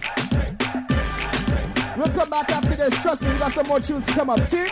We'll 1.97 2.09
come 2.09 2.29
back 2.29 2.51
after 2.51 2.77
this. 2.77 3.03
Trust 3.03 3.23
me, 3.23 3.33
we 3.33 3.39
got 3.39 3.53
some 3.53 3.67
more 3.67 3.81
tunes 3.81 4.05
to 4.07 4.13
come 4.13 4.31
up. 4.31 4.41
See? 4.41 4.67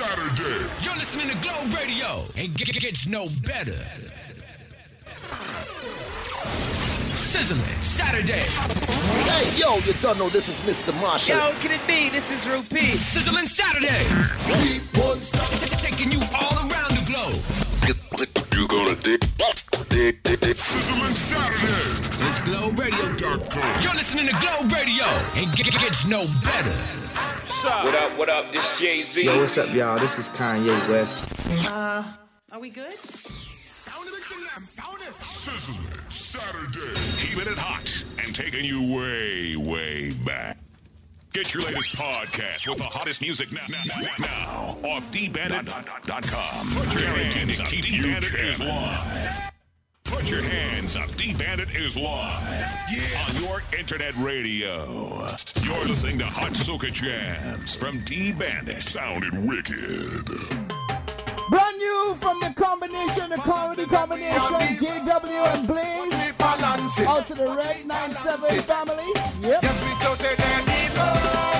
Saturday. 0.00 0.64
You're 0.80 0.96
listening 0.96 1.28
to 1.28 1.36
Globe 1.42 1.74
Radio, 1.74 2.24
and 2.34 2.58
it 2.58 2.80
gets 2.80 3.06
no 3.06 3.26
better. 3.44 3.76
Sizzling 7.14 7.82
Saturday. 7.82 8.46
Hey, 9.28 9.60
yo, 9.60 9.76
you 9.84 9.92
don't 10.00 10.16
know 10.16 10.30
this 10.30 10.48
is 10.48 10.56
Mr. 10.64 10.98
Marshall. 11.02 11.36
Yo, 11.36 11.52
can 11.60 11.72
it 11.72 11.86
be? 11.86 12.08
This 12.08 12.30
is 12.30 12.48
Rupee. 12.48 12.96
Sizzling 12.96 13.46
Saturday. 13.46 14.00
Taking 15.76 16.12
you 16.12 16.22
all 16.40 16.56
around 16.56 16.96
the 16.96 17.04
globe. 17.04 17.44
You 18.56 18.66
gonna 18.68 18.94
dig, 18.96 19.20
dig, 19.90 20.22
dig, 20.22 20.40
dig. 20.40 20.56
Sizzling 20.56 21.14
Saturday. 21.14 21.79
It's 23.32 23.84
You're 23.84 23.94
listening 23.94 24.26
to 24.26 24.32
Globe 24.40 24.72
Radio, 24.72 25.04
and 25.36 25.54
it 25.60 25.70
gets 25.70 26.04
no 26.04 26.24
better. 26.42 26.72
What 27.62 27.94
up, 27.94 28.18
what 28.18 28.28
up? 28.28 28.52
This 28.52 28.76
Jay 28.76 29.02
Z. 29.02 29.22
Yo, 29.22 29.36
what's 29.38 29.56
up, 29.56 29.72
y'all? 29.72 30.00
This 30.00 30.18
is 30.18 30.28
Kanye 30.30 30.88
West. 30.88 31.22
Uh, 31.70 32.02
are 32.50 32.58
we 32.58 32.70
good? 32.70 32.92
Sizzling 35.20 35.86
Saturday. 36.08 36.94
Keeping 37.18 37.52
it 37.52 37.58
hot 37.58 38.04
and 38.18 38.34
taking 38.34 38.64
you 38.64 38.96
way, 38.96 39.54
way 39.56 40.12
back. 40.24 40.58
Get 41.32 41.54
your 41.54 41.62
latest 41.62 41.92
podcast 41.92 42.68
with 42.68 42.78
the 42.78 42.84
hottest 42.84 43.20
music 43.20 43.52
now, 43.52 43.60
now, 43.68 44.00
now, 44.00 44.10
now 44.18 44.90
off 44.90 45.08
dbandit.com. 45.12 46.72
Put 46.72 47.00
your 47.00 47.08
hands 47.10 47.60
up. 47.60 47.68
D-Bandit 47.68 48.58
live. 48.58 49.50
Put 50.10 50.28
your 50.28 50.42
hands 50.42 50.96
up. 50.96 51.14
D-Bandit 51.16 51.74
is 51.74 51.96
live. 51.96 52.66
On 53.28 53.42
your 53.42 53.62
internet 53.78 54.14
radio. 54.16 55.26
You're 55.62 55.84
listening 55.84 56.18
to 56.18 56.26
Hot 56.26 56.52
Soca 56.52 56.92
Jams 56.92 57.76
from 57.76 58.00
D-Bandit. 58.00 58.82
Sounded 58.82 59.32
wicked. 59.46 60.26
Brand 61.50 61.78
new 61.78 62.14
from 62.18 62.40
the 62.40 62.52
combination, 62.56 63.30
the 63.30 63.38
comedy 63.42 63.86
combination, 63.86 64.76
JW 64.78 65.54
and 65.54 65.66
Blaze. 65.66 66.12
Out 67.06 67.26
to 67.26 67.34
the 67.34 67.48
Red 67.56 67.86
97 67.86 68.62
family. 68.62 69.12
Yep. 69.42 69.62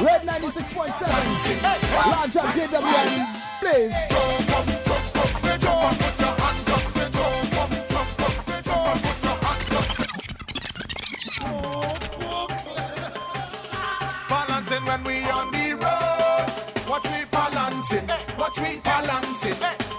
Red 0.03 0.23
96.7. 0.27 1.63
Large 2.11 2.37
up 2.37 2.55
JW 2.55 2.83
and 3.07 3.27
Blaze. 3.61 3.95
When 14.90 15.05
we 15.05 15.22
on 15.31 15.53
the 15.53 15.68
road. 15.83 16.88
Watch 16.88 17.07
we 17.14 17.24
balancing. 17.31 18.09
Watch 18.37 18.59
we 18.61 18.81
balancing. 18.81 19.89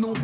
No 0.00 0.14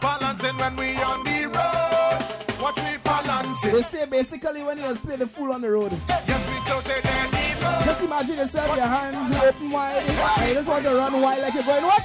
Balancing 0.00 0.56
when 0.56 0.76
we 0.76 0.96
on 0.96 1.24
the 1.24 1.48
road. 1.48 2.60
Watch 2.60 2.76
we 2.76 2.96
balancing. 3.02 3.72
They 3.72 3.82
say 3.82 4.06
basically 4.06 4.62
when 4.62 4.76
you 4.76 4.84
just 4.84 5.02
play 5.02 5.16
the 5.16 5.26
fool 5.26 5.52
on 5.52 5.62
the 5.62 5.70
road. 5.70 5.92
Yes, 6.08 6.46
we 6.48 6.56
totally 6.68 7.00
need. 7.32 7.56
Just 7.84 8.04
imagine 8.04 8.36
yourself, 8.36 8.76
your 8.76 8.86
hands 8.86 9.34
open 9.36 9.70
wide, 9.70 10.02
and 10.04 10.48
you 10.48 10.54
just 10.54 10.68
want 10.68 10.84
to 10.84 10.90
run 10.90 11.20
wild 11.20 11.42
like 11.42 11.54
you're 11.54 11.64
going 11.64 11.84
what? 11.84 12.02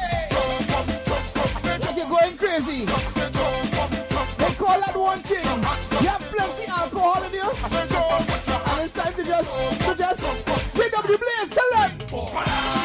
Like 1.82 1.98
you're 1.98 2.08
going 2.08 2.38
crazy. 2.38 2.86
They 4.40 4.52
call 4.56 4.80
that 4.80 4.96
one 4.96 5.20
thing. 5.28 5.60
You 6.02 6.08
have 6.08 6.24
plenty 6.32 6.66
alcohol 6.72 7.24
in 7.28 7.34
you, 7.36 7.50
and 7.52 8.80
it's 8.80 8.92
time 8.92 9.14
to 9.14 9.24
just, 9.24 9.52
to 9.84 9.96
just, 9.96 10.22
JW 10.76 11.20
Blaze, 11.20 11.50
tell 11.52 11.72
them. 11.88 12.85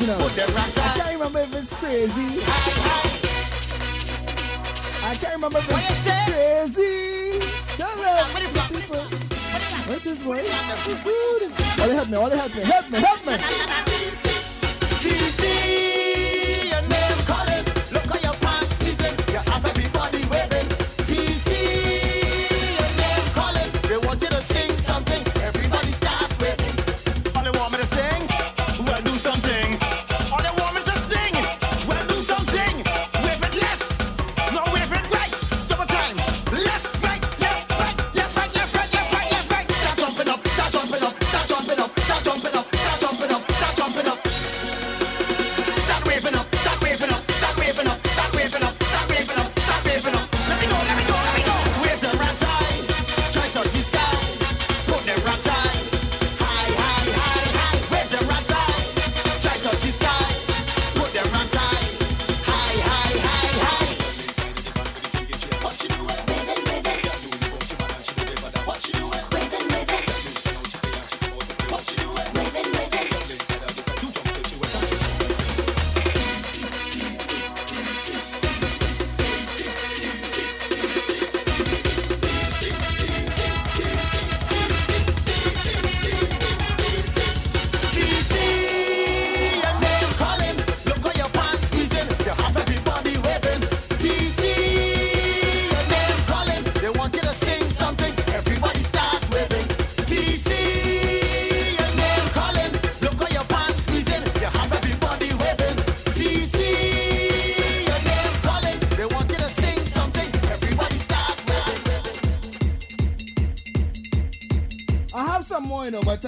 you 0.00 0.06
know. 0.06 0.18
I 0.18 0.28
can't 0.96 1.14
remember 1.14 1.40
if 1.40 1.54
it's 1.54 1.70
crazy. 1.70 2.40
I 5.02 5.14
can't 5.16 5.34
remember 5.34 5.58
if 5.58 5.70
it's 5.70 6.02
crazy. 6.04 7.40
Tell 7.76 7.96
them, 7.96 8.26
people. 8.68 9.02
What's 9.88 10.04
this 10.04 10.24
one? 10.24 10.38
All 10.38 11.88
they 11.88 11.94
help 11.94 12.08
me, 12.08 12.16
all 12.16 12.30
they 12.30 12.36
help 12.36 12.54
me, 12.54 12.62
help 12.62 12.90
me, 12.90 12.98
help 12.98 13.26
me. 13.26 13.67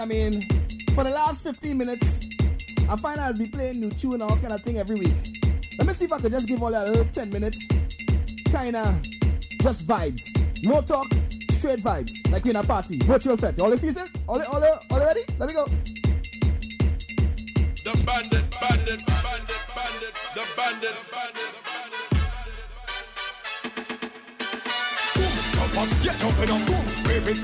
I 0.00 0.06
mean, 0.06 0.40
for 0.94 1.04
the 1.04 1.10
last 1.10 1.44
15 1.44 1.76
minutes, 1.76 2.26
I 2.88 2.96
find 2.96 3.20
I'll 3.20 3.36
be 3.36 3.46
playing 3.46 3.80
new 3.80 3.90
tune 3.90 4.14
and 4.14 4.22
all 4.22 4.36
kind 4.36 4.54
of 4.54 4.62
thing 4.62 4.78
every 4.78 4.96
week. 4.96 5.12
Let 5.76 5.86
me 5.86 5.92
see 5.92 6.06
if 6.06 6.12
I 6.12 6.18
could 6.18 6.32
just 6.32 6.48
give 6.48 6.62
all 6.62 6.70
that 6.70 6.88
little 6.88 7.04
10 7.04 7.30
minutes, 7.30 7.66
kinda 8.46 8.98
just 9.60 9.86
vibes. 9.86 10.24
No 10.64 10.80
talk, 10.80 11.06
straight 11.50 11.80
vibes, 11.80 12.12
like 12.32 12.44
we're 12.44 12.52
in 12.52 12.56
a 12.56 12.62
party, 12.62 12.96
virtual 13.00 13.36
fete. 13.36 13.60
All 13.60 13.68
the 13.68 13.76
fusing? 13.76 14.06
All, 14.26 14.38
the, 14.38 14.48
all, 14.48 14.58
the, 14.58 14.80
all 14.90 14.98
the 14.98 15.04
ready? 15.04 15.20
Let 15.38 15.48
me 15.50 15.54
go. 15.54 15.66
The 17.84 18.02
bandit, 18.06 18.50
bandit, 18.58 19.06
bandit, 19.06 19.60
bandit, 19.76 20.14
the 20.34 20.46
bandit, 20.56 20.94
bandit. 21.12 21.60
Get 26.02 26.24
up, 26.24 26.36
boom, 26.38 26.84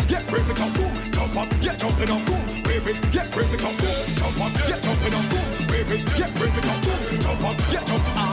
get 0.09 0.33
ready 0.33 0.55
to 0.55 0.79
boom 0.79 0.96
jump 1.37 1.53
up, 1.53 1.63
yeah, 1.63 1.77
jumping 1.77 2.11
up, 2.11 2.25
boom, 2.25 2.63
wave 2.65 2.89
it, 2.89 3.15
yeah, 3.15 3.37
wave 3.37 3.53
it 3.53 3.63
up, 3.63 3.77
boom, 3.77 4.17
jump 4.17 4.41
up, 4.41 4.69
yeah, 4.69 4.81
jumping 4.81 5.15
up, 5.15 5.31
boom, 5.31 5.67
wave 5.69 5.93
it, 5.93 6.19
yeah, 6.19 6.41
wave 6.41 6.57
it 6.57 6.67
up, 6.67 6.83
boom, 6.83 7.21
jump 7.21 7.45
up, 7.45 7.73
yeah, 7.73 8.21
up. 8.21 8.26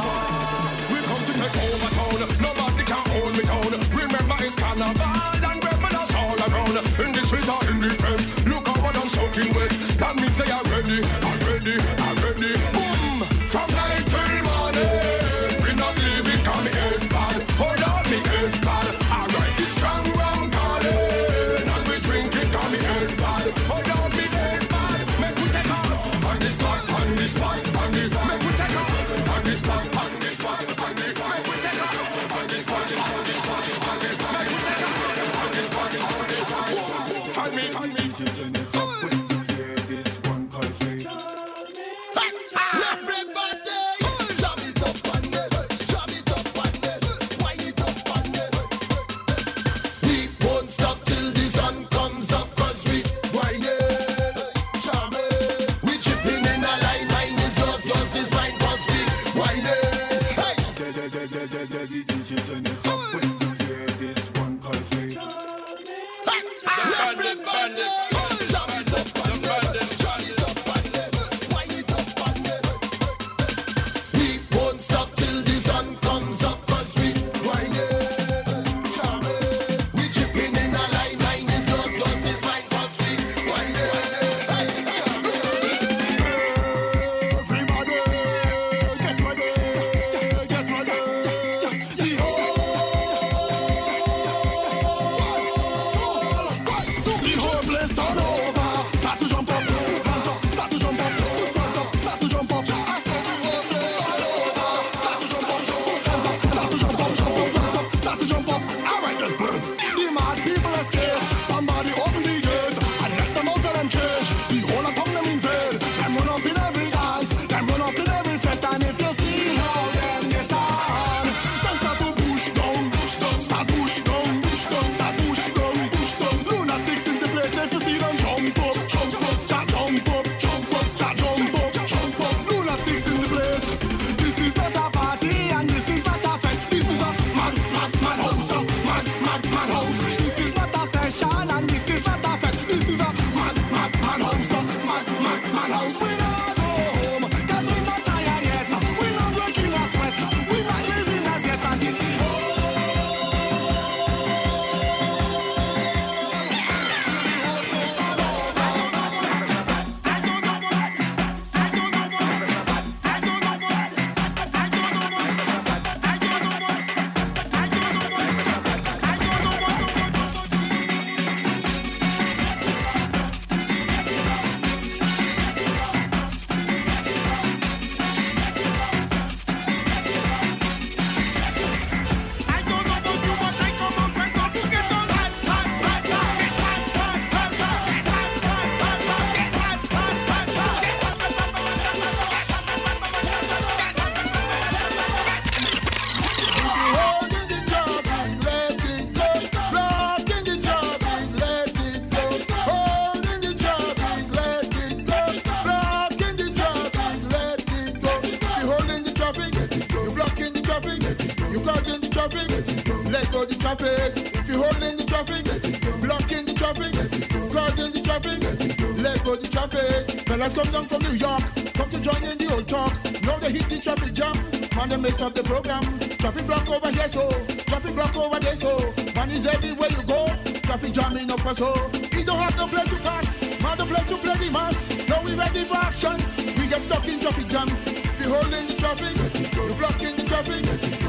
Man 225.20 225.20
they 225.20 225.20
mess 225.20 225.22
up 225.22 225.34
the 225.34 225.43
program. 225.43 225.84
Traffic 226.18 226.45
block 226.47 226.70
over 226.70 226.91
here 226.91 227.09
so, 227.09 227.30
traffic 227.66 227.95
block 227.95 228.16
over 228.16 228.39
there 228.39 228.55
so. 228.55 228.78
Man 229.16 229.30
is 229.30 229.45
everywhere 229.45 229.89
you 229.89 230.03
go, 230.03 230.28
traffic 230.64 230.93
jamming 230.93 231.32
up 231.32 231.45
us 231.45 231.57
so. 231.57 231.74
He 232.11 232.24
don't 232.24 232.38
have 232.38 232.57
no 232.57 232.68
place 232.68 232.89
to 232.89 232.95
pass, 232.97 233.41
man 233.61 233.78
the 233.78 233.86
place 233.86 234.07
to 234.09 234.18
play 234.18 234.36
the 234.36 234.51
mass. 234.51 235.07
Now 235.07 235.24
we 235.24 235.36
ready 235.36 235.64
for 235.66 235.78
action, 235.78 236.18
we 236.38 236.68
get 236.68 236.82
stuck 236.82 237.07
in 237.07 237.20
traffic 237.20 237.47
jam. 237.47 237.68
If 237.86 238.20
you 238.22 238.34
holding 238.34 238.68
the 238.68 238.76
traffic, 238.78 239.16
you 239.53 239.74
blocking 239.76 240.16
the 240.16 240.24
traffic, 240.24 240.64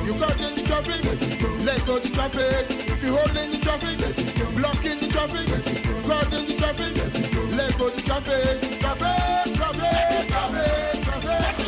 you 0.04 0.14
causing 0.18 0.54
the 0.54 0.62
traffic, 0.62 1.04
let 1.64 1.86
go. 1.86 1.98
The 1.98 2.08
traffic. 2.08 2.66
If 2.70 3.02
you 3.02 3.16
holding 3.16 3.50
the 3.52 3.58
traffic, 3.58 3.98
blocking 4.54 5.00
the 5.00 5.08
traffic, 5.08 5.46
causing 6.04 6.46
the 6.46 6.54
traffic, 6.54 6.92
let 7.56 7.78
go 7.78 7.90
the. 7.90 8.04
Traffic, 8.04 8.80
traffic, 8.80 9.54
traffic, 9.54 10.28
traffic, 10.28 11.02
traffic, 11.02 11.63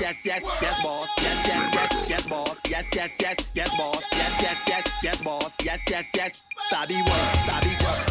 Yes, 0.00 0.24
yes, 0.24 0.56
yes, 0.62 0.80
boss. 0.82 1.08
Yes, 1.20 1.46
yes, 1.46 1.62
yes, 1.74 1.90
yes, 2.08 2.26
boss. 2.26 2.58
Yes, 2.66 2.86
yes, 2.94 3.16
yes, 3.20 3.50
yes, 3.54 3.74
boss. 3.76 4.02
Yes, 4.16 4.34
yes, 4.40 4.58
yes, 4.66 4.84
yes, 5.02 5.22
boss. 5.22 5.54
Yes, 5.62 5.82
yes, 5.90 6.10
yes. 6.14 6.42
Stabby 6.72 7.02
work, 7.02 7.30
stabby 7.36 7.76
jump, 7.78 8.09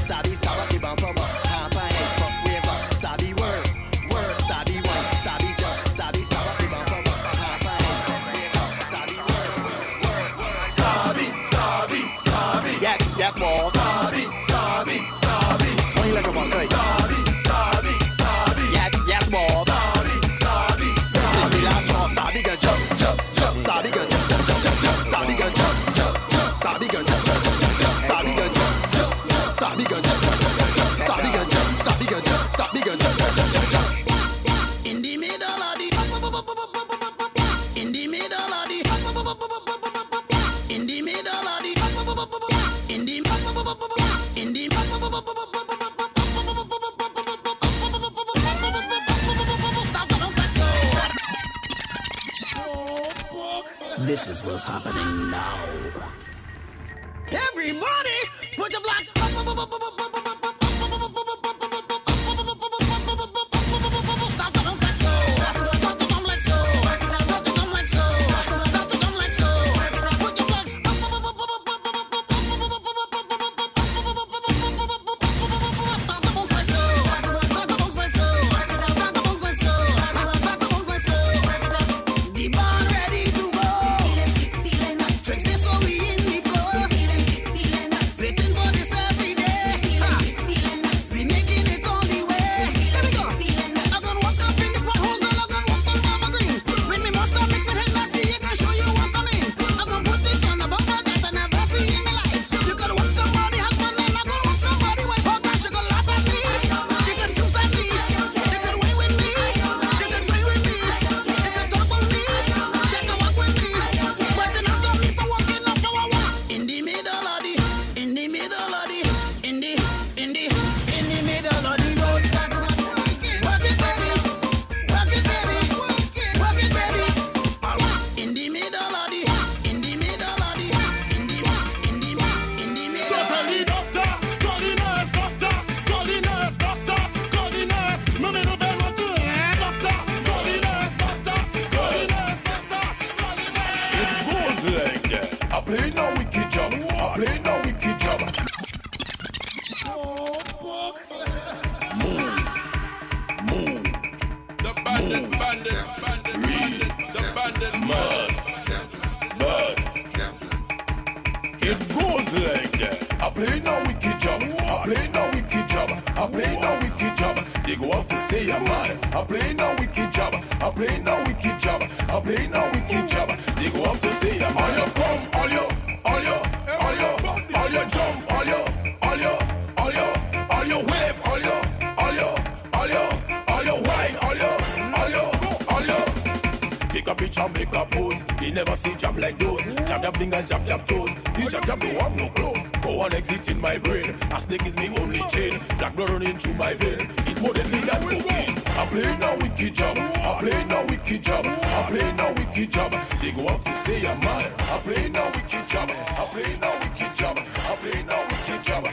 fingers, 190.20 190.49
jab 190.49 190.65
jab 190.67 190.86
toes. 190.86 191.09
This 191.36 191.51
jab 191.51 191.65
jab 191.65 191.80
don't 191.80 191.95
have 191.95 192.15
no 192.15 192.28
clothes. 192.30 192.67
Go 192.82 192.99
on 192.99 193.13
exit 193.13 193.49
in 193.49 193.59
my 193.59 193.78
brain. 193.78 194.17
A 194.36 194.41
snake 194.41 194.65
is 194.65 194.76
me 194.76 194.88
only 194.99 195.22
chain. 195.34 195.53
Black 195.78 195.95
blood 195.95 196.09
running 196.09 196.38
through 196.38 196.55
my 196.55 196.74
vein. 196.74 197.09
It 197.30 197.41
more 197.41 197.53
than 197.53 197.72
me 197.72 197.80
than 197.80 198.01
cocaine. 198.03 198.55
I 198.80 198.86
play 198.91 199.17
no 199.17 199.38
wicked 199.41 199.74
job. 199.76 199.97
I 199.97 200.39
play 200.41 200.63
no 200.65 200.86
wicked 200.89 201.24
job. 201.24 201.45
I 201.47 201.82
play 201.89 202.11
no 202.22 202.28
wicked 202.34 202.70
job. 202.72 202.91
They 203.22 203.32
go 203.32 203.47
up 203.47 203.63
to 203.63 203.74
say 203.86 204.07
I'm 204.07 204.20
mad. 204.20 204.51
I 204.59 204.78
play 204.86 205.09
no 205.09 205.24
wicked 205.36 205.70
job. 205.70 205.89
I 205.89 206.26
play 206.34 206.51
no 206.63 206.72
wicked 206.82 207.15
job. 207.15 207.38
I 207.39 207.76
play 207.82 208.03
no 208.11 208.17
wicked 208.30 208.63
job. 208.65 208.84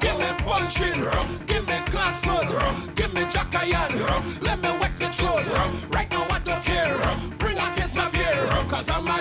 Give 0.00 0.18
me 0.18 0.30
puncheon 0.44 1.00
rum, 1.04 1.28
give 1.46 1.66
me 1.66 1.78
glass 1.90 2.24
mud 2.26 2.50
rum, 2.50 2.90
give 2.94 3.12
me 3.14 3.22
jackayan 3.22 3.92
rum, 4.06 4.24
let 4.42 4.58
me 4.60 4.70
wet 4.80 4.92
the 4.98 5.08
throat 5.08 5.46
rum. 5.54 5.72
Right 5.90 6.10
now 6.10 6.31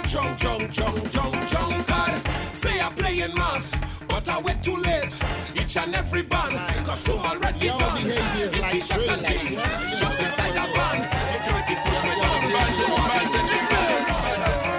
a 0.03 0.07
drunk, 0.07 0.39
drunk, 0.39 0.73
drunk, 1.11 1.49
drunk, 1.49 1.87
God! 1.87 2.21
Say 2.53 2.79
I'm 2.79 2.93
playing 2.93 3.33
mass, 3.35 3.73
but 4.07 4.27
I 4.27 4.41
wait 4.41 4.63
too 4.63 4.77
late. 4.77 5.15
Each 5.55 5.77
and 5.77 5.95
every 5.95 6.23
band, 6.23 6.55
cause 6.85 7.03
Shuma 7.03 7.31
already 7.31 7.67
done. 7.67 8.01
In 8.01 8.61
like 8.61 8.71
t-shirt 8.71 9.07
and 9.07 9.25
jeans, 9.25 9.59
like 9.59 9.97
jump 9.99 10.19
inside 10.19 10.57
a 10.57 10.65
van. 10.73 10.99
Security 11.31 11.75
push 11.83 12.03
me 12.03 12.13
down. 12.21 12.41
man. 12.53 12.73
so 12.73 12.87
band 13.07 13.35
in 13.39 13.45
the 13.51 13.59
van. 13.69 14.01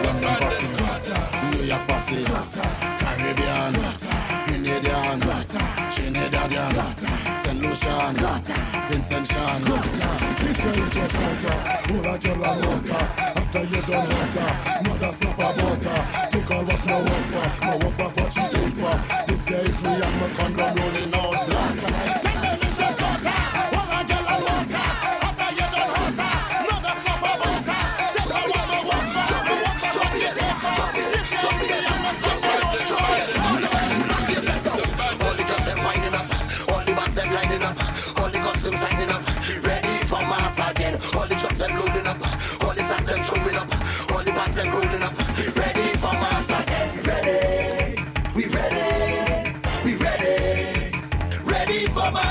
London 0.04 0.34
passing, 0.42 0.72
New 1.50 1.64
York 1.64 1.88
passing, 1.88 2.24
Caribbean, 3.00 3.72
Canadian, 4.46 5.20
Trinidadian. 5.92 6.74
St. 7.44 7.60
Lucian, 7.62 8.14
Vincentian. 8.88 9.60
This 10.38 10.58
girl 10.58 10.84
is 10.84 10.94
just 10.94 11.14
culture, 11.14 11.58
who 11.88 12.02
like 12.02 12.24
your 12.24 13.41
after 13.54 13.76
you 13.76 13.82
done 13.82 14.08
water, 14.08 14.88
mother 14.88 15.12
snap 15.12 15.38
a 15.38 15.42
all 15.44 16.31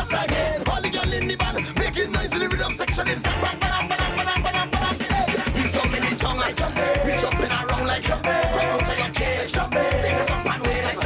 ready 0.09 0.25
again. 0.25 0.63
All 0.67 0.81
the 0.81 0.89
girl 0.89 1.13
in 1.13 1.27
the 1.27 1.35
band 1.35 1.75
making 1.77 2.11
noise 2.11 2.31
in 2.33 2.39
the 2.39 2.47
rhythm 2.49 2.73
section 2.73 3.07
is 3.07 3.21
that 3.21 3.41
bam 3.41 3.59
bam 3.59 3.87
bam 3.89 4.41
bam 4.43 4.69
bam. 4.71 4.95
Hey, 5.11 5.35
we 5.55 5.61
storm 5.69 5.91
the 5.91 5.99
tongue 6.19 6.37
like 6.37 6.57
we 7.05 7.11
jumping 7.21 7.51
around 7.51 7.85
like 7.87 8.03
come 8.03 8.25
out 8.25 8.85
to 8.85 8.93
your 8.97 9.11
cage, 9.13 9.53
jump, 9.53 9.73
sing 9.73 10.17
the 10.17 10.25
jump 10.27 10.45
and 10.53 10.63
way 10.63 10.81
like 10.83 10.97
we 10.97 11.03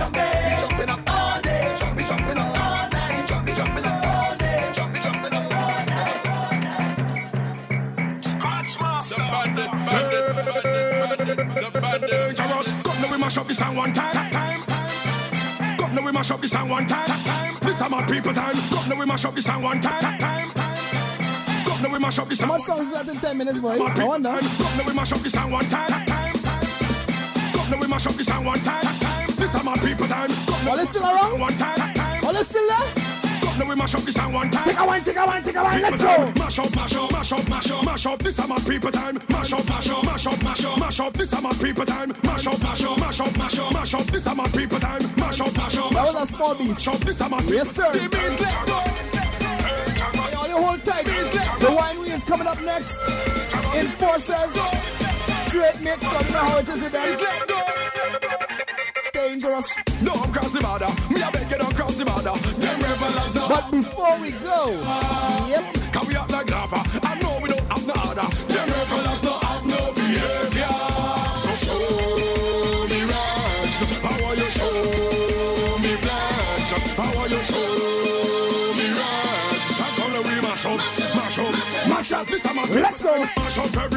jumping 0.61 0.89
up 0.89 1.09
all 1.09 1.41
day, 1.41 1.73
jump, 1.79 1.95
we 1.97 2.03
jumping 2.03 2.37
up 2.37 2.57
all 2.57 2.89
night, 2.89 3.27
jump, 3.27 3.45
we 3.45 3.53
jumping 3.53 3.85
up 3.85 4.05
all 4.05 4.35
day, 4.37 4.69
jump, 4.73 4.93
we 4.93 4.99
jumping 4.99 5.33
up 5.33 5.53
all 5.53 5.85
night. 5.91 6.19
Scratch 8.23 8.79
master. 8.79 9.15
The 9.15 9.21
bandit, 9.33 9.71
bandit, 9.71 10.35
bandit, 11.17 11.73
the 11.73 11.81
bandit. 11.81 12.35
Jaros, 12.37 12.67
come 12.83 13.01
now 13.01 13.11
we 13.11 13.17
mash 13.17 13.37
up 13.37 13.47
this 13.47 13.57
song 13.57 13.75
one 13.75 13.93
time. 13.93 14.31
time. 14.31 14.61
Come 15.77 15.95
now 15.95 16.05
we 16.05 16.11
mash 16.11 16.31
up 16.31 16.41
this 16.41 16.51
song 16.51 16.69
one 16.69 16.85
time. 16.85 16.94
People 18.15 18.31
time. 18.33 18.55
Come 18.71 18.87
now 18.87 18.95
we 18.97 19.05
mash 19.05 19.25
up 19.25 19.35
this 19.35 19.43
song 19.43 19.61
one 19.61 19.81
time. 19.81 20.17
time. 20.19 20.49
Come 21.67 21.81
now 21.83 21.91
we 21.91 21.99
mash 21.99 22.17
up 22.17 22.29
this 22.29 22.39
How 22.39 22.47
song. 22.47 22.55
much 22.55 22.61
songs 22.61 22.87
is 22.87 22.93
that 22.93 23.07
in 23.09 23.19
10 23.19 23.37
minutes, 23.37 23.59
boy? 23.59 23.75
My 23.77 23.91
I 23.91 24.03
wonder. 24.05 24.29
Come 24.39 24.77
now 24.77 24.83
we 24.87 24.93
mash 24.95 25.11
up 25.11 25.19
this 25.19 25.33
song 25.33 25.51
one 25.51 25.65
time. 25.65 25.89
time. 25.89 26.33
Come 27.51 27.71
now 27.71 27.77
we 27.77 27.87
mash 27.89 28.05
up 28.07 28.13
this 28.13 28.27
song 28.27 28.45
one 28.45 28.55
time. 28.63 28.83
time. 29.03 29.27
This 29.35 29.51
time 29.51 29.67
our 29.67 29.75
people 29.83 30.07
time. 30.07 30.29
Now 30.63 30.79
it's 30.79 30.89
still 30.95 31.03
mash 31.03 31.11
up 31.11 31.11
this 31.11 31.27
around? 31.27 31.39
one 31.41 31.53
time. 31.59 31.75
time. 31.75 32.21
While 32.23 32.35
it's 32.39 32.47
still 32.47 32.67
there? 32.71 32.87
Come 33.43 33.59
now 33.59 33.67
we 33.67 33.75
mash 33.75 33.95
up 33.95 34.01
this 34.07 34.15
song 34.15 34.31
one 34.31 34.49
time. 34.49 34.63
Take 34.63 34.79
a 34.79 34.85
one, 34.87 35.03
take 35.03 35.17
a 35.19 35.25
one, 35.27 35.43
take 35.43 35.55
a 35.59 35.63
one, 35.63 35.81
let's 35.81 35.99
go. 35.99 36.31
Mash 36.39 36.59
up, 36.59 36.71
mash 36.71 36.95
up, 36.95 37.11
mash 37.11 37.31
up, 37.35 37.49
mash 37.49 37.71
up, 37.71 37.83
mash 37.83 38.05
up. 38.05 38.19
This 38.23 38.35
time 38.37 38.51
our 38.55 38.63
people 38.63 38.91
time. 38.95 39.19
Mash 39.27 39.51
up, 39.51 39.67
mash 39.67 39.89
up, 39.91 40.03
mash 40.07 40.25
up, 40.25 40.39
mash 40.39 40.63
up, 40.63 40.79
mash 40.79 40.99
up. 41.03 41.13
This 41.13 41.29
time 41.31 41.45
our 41.45 41.53
people 41.59 41.83
time. 41.85 42.15
Mash 42.23 42.47
up, 42.47 42.63
mash 42.63 42.79
up, 42.87 42.95
mash 42.97 43.19
up, 43.19 43.37
mash 43.37 43.59
up, 43.59 43.73
mash 43.75 43.93
up. 43.93 44.07
This 44.07 44.23
time 44.23 44.39
our 44.39 44.47
people 44.55 44.79
time. 44.79 45.04
That 45.95 46.11
was 46.11 46.29
a 46.29 46.33
small 46.33 46.55
beast. 46.55 46.85
Mash 46.85 46.87
up. 46.89 46.99
This 47.07 47.17
time 47.17 47.33
our 47.33 47.39
people. 47.39 47.55
Yes, 47.55 47.71
sir. 47.71 47.87
The 47.93 48.09
beats 48.11 48.41
let 48.43 48.67
go. 48.67 48.79
Yo, 50.35 50.39
you 50.51 50.57
hold 50.59 50.83
tight. 50.83 51.05
The 51.05 51.71
wine 51.71 51.97
wheel 52.03 52.11
is 52.11 52.25
coming 52.25 52.47
up 52.47 52.59
next. 52.61 52.99
Enforcers. 53.79 54.51
Straight 55.47 55.79
mix. 55.81 56.03
So 56.03 56.19
you 56.19 56.33
know 56.35 56.43
how 56.51 56.59
it 56.59 56.67
is 56.67 56.81
with 56.83 56.91
them. 56.91 57.07
Dangerous. 59.13 59.75
Don't 60.03 60.33
cross 60.35 60.51
the 60.51 60.59
border. 60.59 60.91
Me 61.15 61.23
I 61.23 61.31
beg 61.31 61.49
you 61.49 61.57
don't 61.63 61.73
cross 61.73 61.95
the 61.95 62.03
border. 62.03 62.35
Them 62.59 62.79
now. 63.33 63.47
But 63.47 63.71
before 63.71 64.19
we 64.19 64.31
go, 64.43 64.75
yep. 65.47 65.63
Can 65.95 66.07
we 66.07 66.15
act 66.17 66.31
like 66.31 66.51
lava? 66.51 66.83
I 67.07 67.15
know 67.23 67.39
we 67.41 67.47
don't 67.47 67.63
have 67.71 67.87
no 67.87 67.95
order. 68.03 68.27
Them 68.51 68.67
rebels 68.67 69.24
Let's 82.43 83.01
go. 83.01 83.94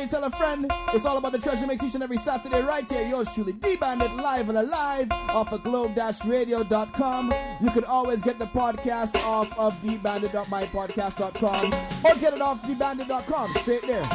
You 0.00 0.08
tell 0.08 0.24
a 0.24 0.30
friend. 0.30 0.66
It's 0.92 1.04
all 1.06 1.18
about 1.18 1.32
the 1.32 1.38
treasure 1.38 1.66
mix 1.66 1.82
each 1.82 1.94
and 1.94 2.02
every 2.02 2.16
Saturday 2.16 2.62
right 2.62 2.88
here. 2.88 3.06
Yours 3.06 3.34
truly, 3.34 3.52
D-Bandit, 3.52 4.14
live 4.14 4.48
and 4.48 4.58
alive 4.58 5.10
off 5.30 5.52
of 5.52 5.62
globe-radio.com. 5.62 7.34
You 7.60 7.70
can 7.70 7.84
always 7.84 8.22
get 8.22 8.38
the 8.38 8.46
podcast 8.46 9.16
off 9.24 9.56
of 9.58 9.74
dbandit.mypodcast.com 9.80 11.72
or 12.04 12.14
get 12.20 12.32
it 12.34 12.40
off 12.40 12.62
dbandit.com, 12.62 13.54
straight 13.54 13.82
there. 13.82 14.08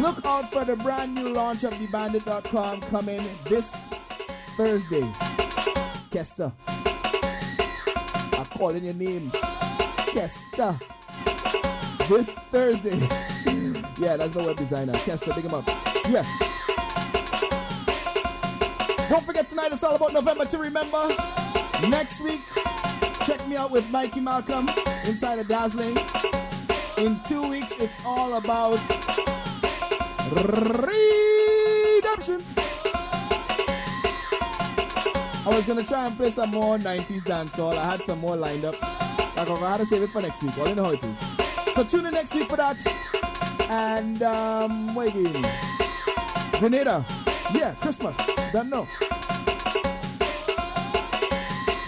Look 0.00 0.24
out 0.24 0.50
for 0.52 0.64
the 0.64 0.76
brand 0.76 1.14
new 1.14 1.32
launch 1.32 1.64
of 1.64 1.72
dbandit.com 1.74 2.80
coming 2.82 3.22
this 3.44 3.88
Thursday. 4.56 5.08
Kester. 6.10 6.52
I'm 6.66 8.46
calling 8.46 8.84
your 8.84 8.94
name. 8.94 9.30
Kester 10.12 10.78
this 12.10 12.30
Thursday. 12.50 13.49
Yeah, 14.00 14.16
that's 14.16 14.32
the 14.32 14.42
web 14.42 14.56
designer. 14.56 14.94
Kester, 14.94 15.32
big 15.34 15.44
him 15.44 15.54
up. 15.54 15.66
Yeah. 16.08 16.24
Don't 19.08 19.24
forget 19.24 19.48
tonight, 19.48 19.72
it's 19.72 19.84
all 19.84 19.96
about 19.96 20.12
November 20.12 20.44
to 20.46 20.58
remember. 20.58 21.08
Next 21.88 22.20
week, 22.22 22.42
check 23.24 23.46
me 23.46 23.56
out 23.56 23.70
with 23.70 23.90
Mikey 23.90 24.20
Malcolm 24.20 24.68
inside 25.04 25.38
of 25.38 25.48
Dazzling. 25.48 25.96
In 26.96 27.20
two 27.28 27.48
weeks, 27.48 27.80
it's 27.80 28.00
all 28.06 28.34
about 28.34 28.80
redemption. 30.30 32.42
I 35.46 35.46
was 35.46 35.66
gonna 35.66 35.84
try 35.84 36.06
and 36.06 36.16
play 36.16 36.30
some 36.30 36.50
more 36.50 36.78
90s 36.78 37.24
dancehall. 37.24 37.76
I 37.76 37.84
had 37.84 38.02
some 38.02 38.20
more 38.20 38.36
lined 38.36 38.64
up. 38.64 38.80
Like, 39.36 39.48
I 39.48 39.78
to 39.78 39.86
save 39.86 40.02
it 40.02 40.10
for 40.10 40.22
next 40.22 40.42
week. 40.42 40.56
Well, 40.56 40.68
you 40.68 40.74
know 40.74 40.84
how 40.84 40.92
it 40.92 41.04
is. 41.04 41.18
So 41.74 41.84
tune 41.84 42.06
in 42.06 42.14
next 42.14 42.34
week 42.34 42.48
for 42.48 42.56
that. 42.56 42.76
And 43.72 44.20
um, 44.24 44.96
what 44.96 45.14
again? 45.14 45.46
Grenada. 46.58 47.06
Yeah, 47.54 47.72
Christmas. 47.80 48.16
Don't 48.52 48.68
know. 48.68 48.88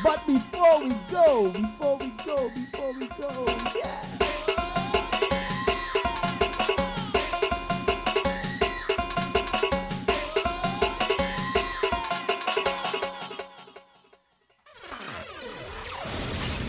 But 0.04 0.24
before 0.24 0.80
we 0.80 0.94
go, 1.10 1.50
before 1.50 1.96
we 1.96 2.10
go, 2.24 2.48
before 2.50 2.92
we 2.92 3.08
go, 3.08 3.44
yeah. 3.74 3.98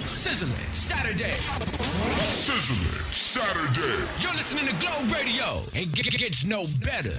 Sizzling 0.07 0.57
Saturday. 0.71 1.35
Sizzling 1.35 3.12
Saturday. 3.43 4.03
You're 4.21 4.33
listening 4.35 4.65
to 4.67 4.73
Glow 4.75 5.01
Radio. 5.13 5.63
It 5.73 5.91
g- 5.91 6.01
g- 6.03 6.17
gets 6.17 6.45
no 6.45 6.63
better. 6.81 7.13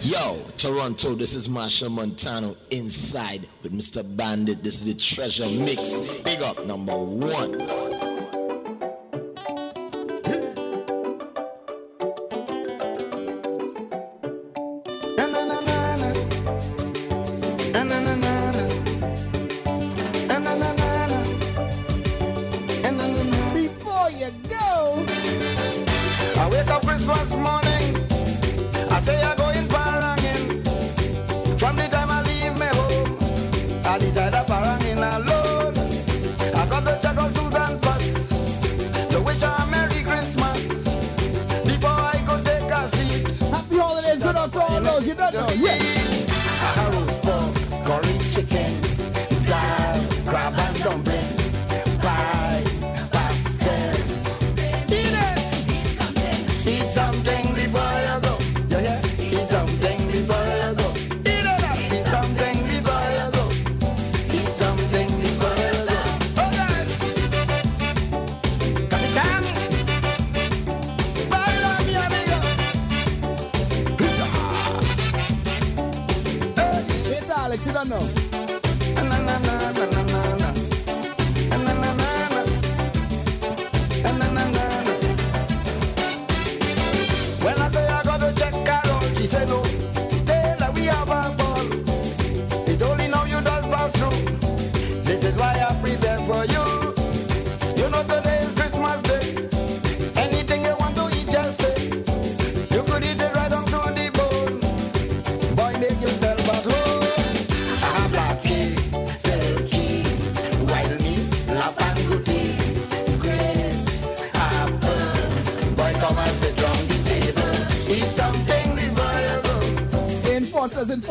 Yo, 0.00 0.42
Toronto, 0.56 1.14
this 1.14 1.34
is 1.34 1.50
Marshall 1.50 1.90
Montano 1.90 2.56
inside 2.70 3.46
with 3.62 3.72
Mr. 3.74 4.02
Bandit. 4.16 4.62
This 4.62 4.76
is 4.80 4.86
the 4.86 4.94
treasure 4.94 5.46
mix. 5.50 6.00
Big 6.24 6.40
up 6.40 6.64
number 6.64 6.96
one. 6.96 7.58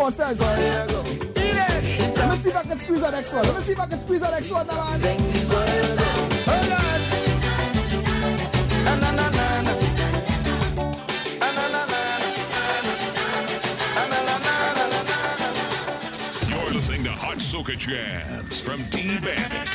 Let 0.10 0.18
me 0.18 0.26
see 2.42 2.50
if 2.50 2.58
I 2.58 2.64
can 2.64 2.80
squeeze 2.80 3.02
that 3.02 3.12
next 3.12 3.32
one. 3.32 3.44
Let 3.46 3.56
me 3.56 3.62
see 3.62 3.74
if 3.74 3.80
I 3.80 3.86
can 3.86 4.00
squeeze 4.00 4.22
that 4.22 4.32
next 4.32 4.50
one, 4.50 4.66
man. 4.66 5.02
You're 16.50 16.74
listening 16.74 17.04
to 17.04 17.12
Hot 17.12 17.38
Soca 17.38 17.78
Jams 17.78 18.62
from 18.62 18.82
D 18.90 19.20
Bandit 19.20 19.68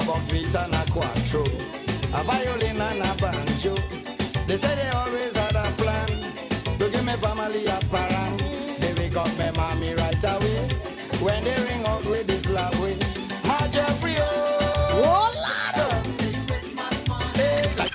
a 0.00 0.06
box 0.06 0.32
and 0.32 0.74
a 0.74 0.82
cuatro. 0.90 1.44
A 2.12 2.24
violin 2.24 2.80
and 2.80 3.02
a 3.02 3.14
banjo. 3.20 3.74
They 4.46 4.56
say 4.56 4.74
they 4.74 4.88
always 4.90 5.36
had 5.36 5.56
a 5.56 5.70
plan. 5.76 6.08
To 6.78 6.88
give 6.90 7.04
me 7.04 7.12
family 7.14 7.66
a 7.66 7.78
parang. 7.90 8.36
They 8.80 8.94
wake 8.94 9.16
up 9.16 9.28
my 9.38 9.50
mommy 9.52 9.94
right 9.94 10.24
away. 10.24 10.68
When 11.20 11.44
they 11.44 11.56
ring 11.66 11.84
out 11.86 12.04
with 12.04 12.26
this 12.26 12.48
love 12.50 12.78
way. 12.82 12.96
My 13.46 13.68
Jeffrey, 13.68 14.14
oh, 14.18 15.32
Lord. 15.76 16.06
Hey, 17.36 17.74
like 17.76 17.92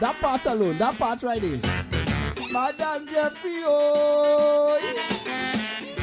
That 0.00 0.16
part 0.20 0.46
alone, 0.46 0.76
that 0.78 0.96
part 0.96 1.22
right 1.22 1.42
there. 1.42 1.58
Madame 2.52 3.06
Jeffrey, 3.08 3.62
oh. 3.66 4.77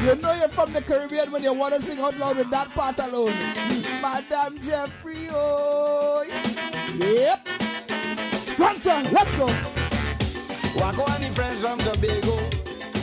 You 0.06 0.14
know 0.18 0.32
you're 0.36 0.50
from 0.50 0.72
the 0.72 0.84
Caribbean 0.84 1.32
when 1.32 1.42
you 1.42 1.52
want 1.52 1.74
to 1.74 1.82
sing 1.82 2.00
out 2.00 2.16
loud 2.20 2.38
with 2.38 2.52
that 2.52 2.70
part 2.70 3.00
alone. 3.00 3.34
Madam 4.04 4.60
Jeffrey, 4.62 5.30
oh. 5.32 6.24
Yep. 6.94 7.48
Scrunter, 8.38 9.12
let's 9.12 9.34
go. 9.34 9.48
The 9.48 11.32
friends 11.34 11.60
from 11.66 11.80
Tobago. 11.80 12.38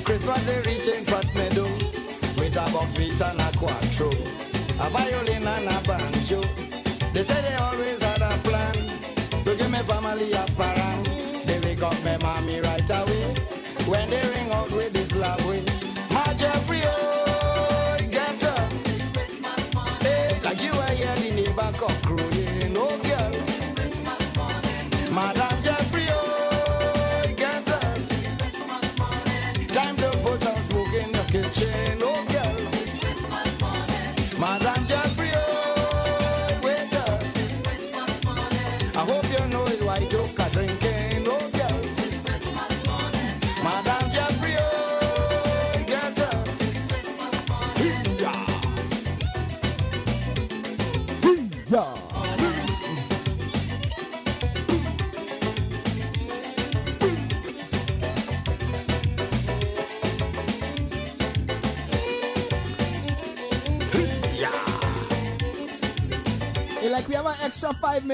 Christmas 0.04 0.46
they 0.46 0.58
reach 0.62 0.86
in 0.86 1.02
Fat 1.02 1.26
Meadow. 1.34 1.64
With 2.38 2.54
a 2.54 2.96
beats 2.96 3.20
and 3.20 3.40
a 3.40 3.50
cuatro. 3.58 4.14
A 4.78 4.88
violin 4.90 5.44
and 5.44 5.74
a 5.74 5.80
banjo. 5.82 6.40
They 7.12 7.24
say 7.24 7.42
they 7.42 7.54
always 7.56 8.00
had 8.00 8.22
a 8.22 8.30
plan. 8.46 8.74
To 9.44 9.56
give 9.56 9.72
me 9.72 9.78
family 9.78 10.32
a 10.34 10.46
parang. 10.54 11.02
They 11.46 11.58
wake 11.64 11.82
up 11.82 11.98
my 12.04 12.16
mommy 12.18 12.60
right 12.60 12.88
away. 12.88 13.34
When 13.90 14.08
they 14.08 14.22
ring 14.22 14.52
out 14.52 14.70
with 14.70 14.92
this 14.92 15.12
love. 15.16 15.81
My 16.42 17.11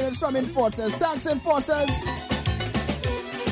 message 0.09 0.21
from 0.21 0.37
Enforcers. 0.37 0.95
Thanks, 0.95 1.27
Enforcers. 1.27 1.91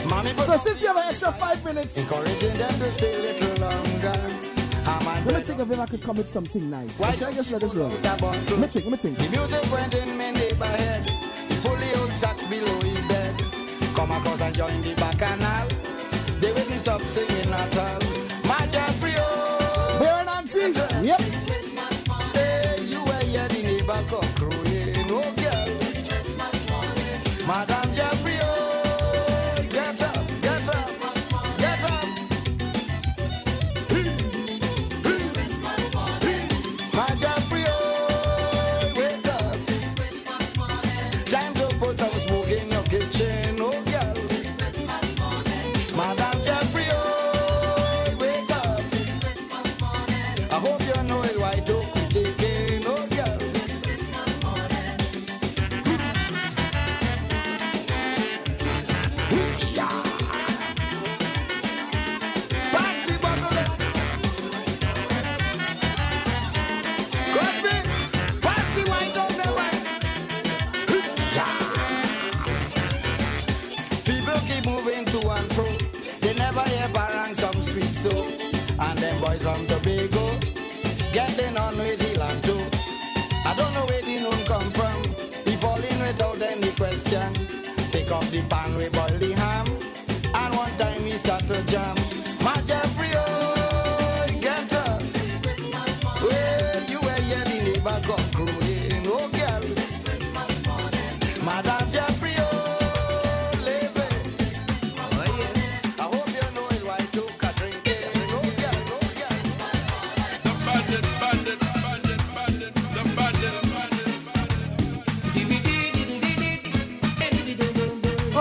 Mommy, 0.09 0.35
so 0.37 0.57
since 0.57 0.81
we 0.81 0.87
have 0.87 0.97
an 0.97 1.03
extra 1.09 1.33
five 1.33 1.63
minutes, 1.65 1.97
encouraging 1.99 2.55
them 2.55 2.69
to 2.79 2.91
stay 2.93 3.15
a 3.15 3.21
little 3.21 3.69
longer. 3.69 4.17
Let 5.27 5.35
me 5.35 5.43
think 5.43 5.59
of 5.59 5.71
if 5.71 5.79
I 5.79 5.87
could 5.87 6.03
commit 6.03 6.29
something 6.29 6.71
nice. 6.71 6.99
Why 6.99 7.13
should 7.13 7.29
I 7.29 7.33
just 7.33 7.51
let 7.51 7.61
this 7.61 7.75
roll? 7.75 7.89
Let 7.89 8.23
me 8.23 8.67
think, 8.69 8.85
let 8.87 8.93
me 8.93 8.97
think. 8.97 9.19
The 9.19 9.29
music 9.29 9.73
went 9.73 9.95
in 9.95 10.17
my 10.17 10.31
neighborhood. 10.31 11.11
Old 11.67 12.11
sacks 12.11 12.47
below 12.47 12.81
his 12.81 13.01
bed. 13.09 13.35
Come 13.95 14.13
across 14.13 14.41
and 14.41 14.55
join 14.55 14.81
the 14.81 14.95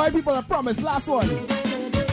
Right 0.06 0.14
people, 0.14 0.34
I 0.34 0.42
promise. 0.44 0.80
Last 0.84 1.08
one. 1.08 1.28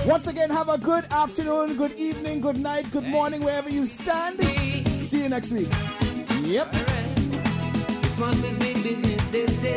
Once 0.06 0.26
again, 0.26 0.48
have 0.48 0.70
a 0.70 0.78
good 0.78 1.04
afternoon, 1.12 1.76
good 1.76 1.92
evening, 2.00 2.40
good 2.40 2.56
night, 2.56 2.90
good 2.90 3.04
morning, 3.04 3.44
wherever 3.44 3.68
you 3.68 3.84
stand. 3.84 4.42
See 4.86 5.24
you 5.24 5.28
next 5.28 5.52
week. 5.52 5.68
Yep. 6.40 6.72
Business, 8.82 9.26
they 9.30 9.46
say. 9.46 9.76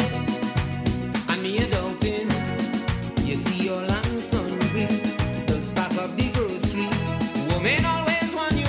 You 3.26 3.36
see 3.36 3.66
your 3.66 3.82
the 6.16 6.32
grocery. 6.34 6.88
Woman 7.54 7.84
always 7.84 8.34
want 8.34 8.54
you. 8.54 8.66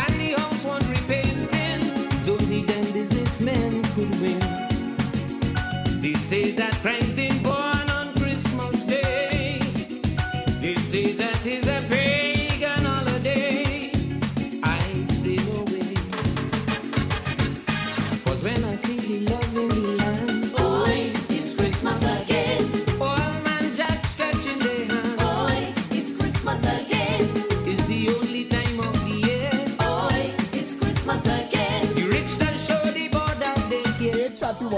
And 0.00 0.14
the 0.20 0.34
house 0.38 0.64
want 0.64 0.88
repainting. 0.88 1.82
So 2.22 2.36
them 2.36 2.92
businessmen 2.92 3.82
could 3.94 4.14
win. 4.20 4.38
They 6.00 6.14
say 6.14 6.52
that. 6.52 6.74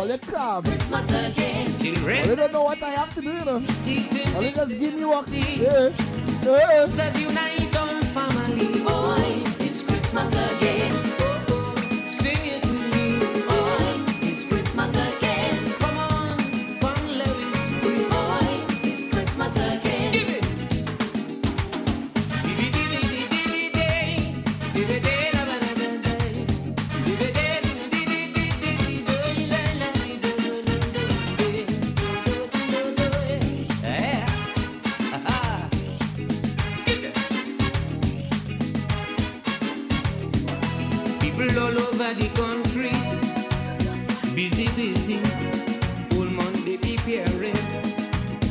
all 0.06 0.12
you 0.12 0.18
crab. 0.18 0.66
All 2.22 2.26
you 2.30 2.36
don't 2.36 2.52
know 2.52 2.62
what 2.62 2.82
I 2.82 2.90
have 2.90 3.12
to 3.14 3.20
do, 3.20 3.28
you 3.32 3.44
know. 3.44 3.62
All 4.36 4.42
you 4.42 4.52
just 4.52 4.78
give 4.78 4.94
me 4.94 5.04
work. 5.04 5.26
Yeah. 5.30 5.90
Yeah. 6.44 6.86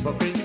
but 0.06 0.20
be. 0.20 0.35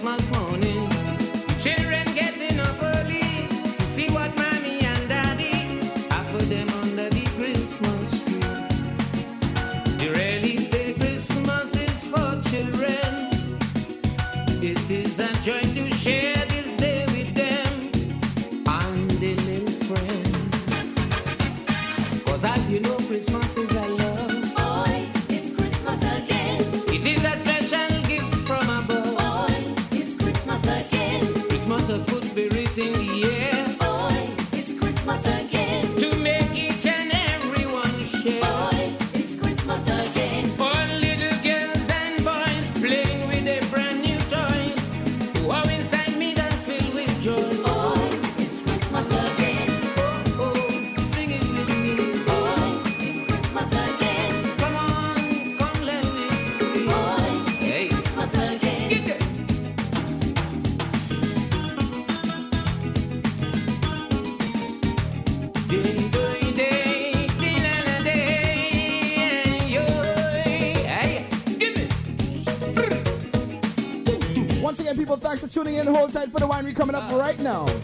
Up 77.52 77.81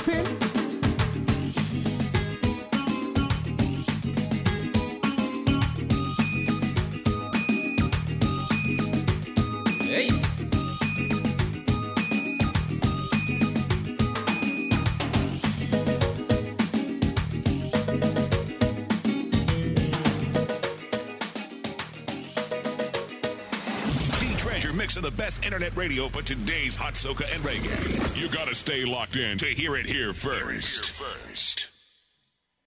radio 25.78 26.10
for 26.10 26.24
today's 26.24 26.76
hot 26.76 26.96
soca 26.96 27.24
and 27.34 27.44
reggae. 27.44 28.20
You 28.20 28.30
gotta 28.30 28.56
stay 28.56 28.84
locked 28.84 29.16
in 29.16 29.38
to 29.38 29.46
hear 29.46 29.76
it 29.76 29.86
here 29.86 30.12
first. 30.12 31.07